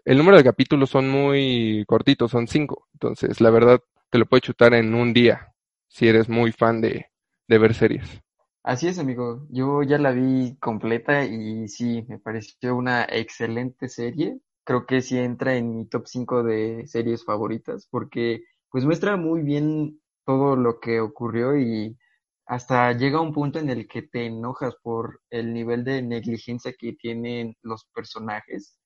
El 0.06 0.18
número 0.18 0.38
de 0.38 0.44
capítulos 0.44 0.90
son 0.90 1.10
muy 1.10 1.84
cortitos, 1.88 2.32
son 2.32 2.48
cinco, 2.48 2.88
entonces 2.94 3.42
la 3.42 3.50
verdad 3.50 3.80
te 4.10 4.18
lo 4.18 4.26
puedes 4.26 4.44
chutar 4.44 4.74
en 4.74 4.94
un 4.94 5.14
día 5.14 5.54
si 5.88 6.08
eres 6.08 6.30
muy 6.30 6.52
fan 6.52 6.82
de, 6.82 7.08
de 7.48 7.58
ver 7.58 7.74
series. 7.74 8.22
Así 8.64 8.88
es, 8.88 9.00
amigo. 9.00 9.48
Yo 9.50 9.84
ya 9.84 9.98
la 9.98 10.12
vi 10.12 10.58
completa 10.60 11.26
y 11.26 11.68
sí, 11.68 12.06
me 12.08 12.20
pareció 12.20 12.76
una 12.76 13.04
excelente 13.04 13.90
serie. 13.90 14.40
Creo 14.64 14.86
que 14.86 15.02
sí 15.02 15.18
entra 15.18 15.56
en 15.56 15.76
mi 15.76 15.86
top 15.88 16.08
5 16.08 16.44
de 16.44 16.86
series 16.88 17.26
favoritas 17.26 17.88
porque 17.90 18.44
pues 18.70 18.86
muestra 18.86 19.18
muy 19.18 19.42
bien 19.42 20.00
todo 20.26 20.56
lo 20.56 20.80
que 20.80 21.00
ocurrió 21.00 21.58
y 21.58 21.98
hasta 22.46 22.94
llega 22.94 23.22
un 23.22 23.34
punto 23.34 23.60
en 23.60 23.70
el 23.70 23.88
que 23.88 24.04
te 24.04 24.26
enojas 24.26 24.76
por 24.84 25.22
el 25.30 25.54
nivel 25.54 25.84
de 25.84 26.02
negligencia 26.02 26.74
que 26.78 26.94
tienen 26.94 27.56
los 27.62 27.86
personajes 27.94 28.79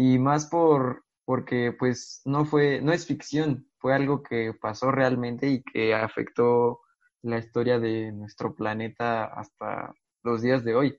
y 0.00 0.18
más 0.18 0.46
por 0.46 1.04
porque 1.26 1.72
pues 1.78 2.22
no 2.24 2.46
fue 2.46 2.80
no 2.80 2.92
es 2.92 3.06
ficción, 3.06 3.68
fue 3.78 3.94
algo 3.94 4.22
que 4.22 4.54
pasó 4.58 4.90
realmente 4.90 5.48
y 5.48 5.62
que 5.62 5.94
afectó 5.94 6.80
la 7.22 7.38
historia 7.38 7.78
de 7.78 8.10
nuestro 8.12 8.54
planeta 8.54 9.26
hasta 9.26 9.94
los 10.22 10.40
días 10.40 10.64
de 10.64 10.74
hoy. 10.74 10.98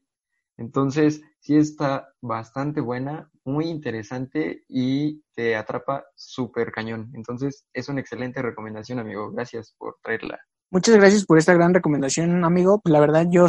Entonces, 0.57 1.23
sí 1.39 1.57
está 1.57 2.13
bastante 2.21 2.81
buena, 2.81 3.31
muy 3.43 3.65
interesante 3.65 4.63
y 4.67 5.23
te 5.33 5.55
atrapa 5.55 6.05
súper 6.13 6.71
cañón. 6.71 7.11
Entonces, 7.15 7.65
es 7.73 7.89
una 7.89 8.01
excelente 8.01 8.43
recomendación, 8.43 8.99
amigo. 8.99 9.31
Gracias 9.31 9.73
por 9.79 9.97
traerla. 10.03 10.39
Muchas 10.69 10.95
gracias 10.97 11.25
por 11.25 11.39
esta 11.39 11.55
gran 11.55 11.73
recomendación, 11.73 12.45
amigo. 12.45 12.79
La 12.85 12.99
verdad, 12.99 13.25
yo 13.31 13.47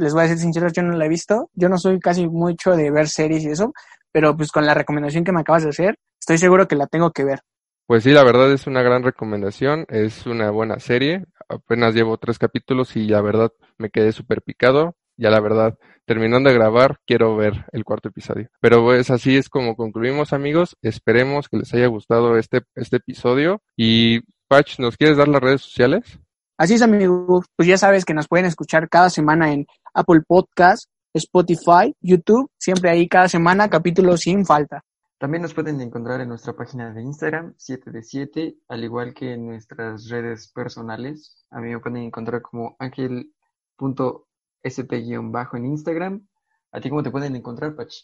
les 0.00 0.14
voy 0.14 0.24
a 0.24 0.28
ser 0.28 0.38
sincero, 0.38 0.68
yo 0.68 0.82
no 0.82 0.96
la 0.96 1.06
he 1.06 1.08
visto. 1.08 1.50
Yo 1.54 1.68
no 1.68 1.78
soy 1.78 2.00
casi 2.00 2.26
mucho 2.26 2.72
de 2.72 2.90
ver 2.90 3.08
series 3.08 3.44
y 3.44 3.50
eso, 3.50 3.72
pero 4.12 4.36
pues 4.36 4.50
con 4.50 4.66
la 4.66 4.74
recomendación 4.74 5.24
que 5.24 5.32
me 5.32 5.40
acabas 5.40 5.64
de 5.64 5.70
hacer, 5.70 5.96
estoy 6.18 6.38
seguro 6.38 6.66
que 6.66 6.76
la 6.76 6.86
tengo 6.86 7.10
que 7.12 7.24
ver. 7.24 7.40
Pues 7.86 8.04
sí, 8.04 8.12
la 8.12 8.24
verdad 8.24 8.52
es 8.52 8.66
una 8.66 8.82
gran 8.82 9.02
recomendación, 9.02 9.84
es 9.88 10.26
una 10.26 10.50
buena 10.50 10.78
serie. 10.78 11.24
Apenas 11.48 11.94
llevo 11.94 12.18
tres 12.18 12.38
capítulos 12.38 12.94
y 12.96 13.06
la 13.06 13.20
verdad 13.20 13.50
me 13.78 13.90
quedé 13.90 14.12
súper 14.12 14.42
picado. 14.42 14.96
Ya 15.16 15.28
la 15.28 15.40
verdad, 15.40 15.76
terminando 16.06 16.48
de 16.48 16.54
grabar, 16.54 16.98
quiero 17.04 17.36
ver 17.36 17.66
el 17.72 17.84
cuarto 17.84 18.08
episodio. 18.08 18.48
Pero 18.60 18.82
pues 18.82 19.10
así 19.10 19.36
es 19.36 19.48
como 19.48 19.76
concluimos, 19.76 20.32
amigos. 20.32 20.76
Esperemos 20.82 21.48
que 21.48 21.58
les 21.58 21.74
haya 21.74 21.88
gustado 21.88 22.38
este, 22.38 22.62
este 22.76 22.98
episodio. 22.98 23.60
Y 23.76 24.20
Patch, 24.48 24.78
¿nos 24.78 24.96
quieres 24.96 25.16
dar 25.16 25.28
las 25.28 25.42
redes 25.42 25.60
sociales? 25.62 26.20
Así 26.60 26.74
es, 26.74 26.82
amigos. 26.82 27.46
Pues 27.56 27.66
ya 27.66 27.78
sabes 27.78 28.04
que 28.04 28.12
nos 28.12 28.28
pueden 28.28 28.44
escuchar 28.44 28.90
cada 28.90 29.08
semana 29.08 29.50
en 29.50 29.66
Apple 29.94 30.20
Podcast, 30.28 30.90
Spotify, 31.14 31.94
YouTube. 32.02 32.50
Siempre 32.58 32.90
ahí 32.90 33.08
cada 33.08 33.28
semana 33.28 33.70
capítulos 33.70 34.20
sin 34.20 34.44
falta. 34.44 34.84
También 35.16 35.40
nos 35.40 35.54
pueden 35.54 35.80
encontrar 35.80 36.20
en 36.20 36.28
nuestra 36.28 36.52
página 36.52 36.92
de 36.92 37.00
Instagram, 37.00 37.54
7 37.56 37.90
de 37.90 38.02
7, 38.02 38.56
al 38.68 38.84
igual 38.84 39.14
que 39.14 39.32
en 39.32 39.46
nuestras 39.46 40.10
redes 40.10 40.52
personales. 40.52 41.46
A 41.48 41.62
mí 41.62 41.70
me 41.70 41.80
pueden 41.80 42.02
encontrar 42.02 42.42
como 42.42 42.76
ángel.sp-bajo 42.78 45.56
en 45.56 45.64
Instagram. 45.64 46.28
¿A 46.72 46.80
ti 46.82 46.90
cómo 46.90 47.02
te 47.02 47.10
pueden 47.10 47.36
encontrar, 47.36 47.74
Pach? 47.74 47.94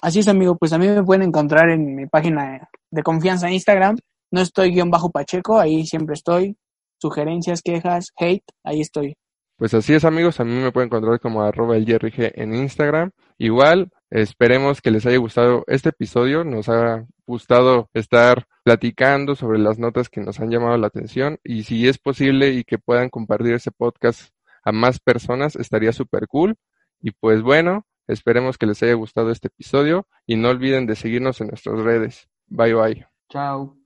Así 0.00 0.20
es, 0.20 0.28
amigo. 0.28 0.56
Pues 0.56 0.72
a 0.72 0.78
mí 0.78 0.88
me 0.88 1.04
pueden 1.04 1.24
encontrar 1.24 1.68
en 1.68 1.94
mi 1.94 2.06
página 2.06 2.70
de 2.90 3.02
confianza 3.02 3.48
en 3.48 3.52
Instagram. 3.52 3.98
No 4.30 4.40
estoy 4.40 4.70
guion 4.70 4.90
bajo 4.90 5.10
Pacheco, 5.10 5.60
ahí 5.60 5.86
siempre 5.86 6.14
estoy. 6.14 6.56
Sugerencias, 6.98 7.62
quejas, 7.62 8.12
hate, 8.16 8.44
ahí 8.64 8.80
estoy. 8.80 9.16
Pues 9.56 9.74
así 9.74 9.94
es, 9.94 10.04
amigos. 10.04 10.38
A 10.40 10.44
mí 10.44 10.52
me 10.52 10.72
pueden 10.72 10.88
encontrar 10.88 11.18
como 11.20 11.42
arroba 11.42 11.76
el 11.76 11.86
Jerry 11.86 12.10
G 12.10 12.32
en 12.34 12.54
Instagram. 12.54 13.10
Igual, 13.38 13.90
Esperemos 14.10 14.80
que 14.80 14.90
les 14.90 15.04
haya 15.04 15.18
gustado 15.18 15.64
este 15.66 15.90
episodio. 15.90 16.42
Nos 16.44 16.68
ha 16.68 17.06
gustado 17.26 17.90
estar 17.92 18.46
platicando 18.62 19.34
sobre 19.34 19.58
las 19.58 19.78
notas 19.78 20.08
que 20.08 20.20
nos 20.20 20.40
han 20.40 20.50
llamado 20.50 20.76
la 20.78 20.86
atención 20.86 21.38
y 21.44 21.64
si 21.64 21.86
es 21.88 21.98
posible 21.98 22.50
y 22.50 22.64
que 22.64 22.78
puedan 22.78 23.10
compartir 23.10 23.54
ese 23.54 23.70
podcast 23.70 24.30
a 24.64 24.72
más 24.72 24.98
personas, 24.98 25.56
estaría 25.56 25.92
súper 25.92 26.26
cool. 26.26 26.56
Y 27.00 27.10
pues 27.12 27.42
bueno, 27.42 27.86
esperemos 28.06 28.56
que 28.56 28.66
les 28.66 28.82
haya 28.82 28.94
gustado 28.94 29.30
este 29.30 29.48
episodio 29.48 30.06
y 30.26 30.36
no 30.36 30.48
olviden 30.48 30.86
de 30.86 30.96
seguirnos 30.96 31.40
en 31.42 31.48
nuestras 31.48 31.78
redes. 31.80 32.28
Bye 32.46 32.74
bye. 32.74 33.06
Chao. 33.28 33.78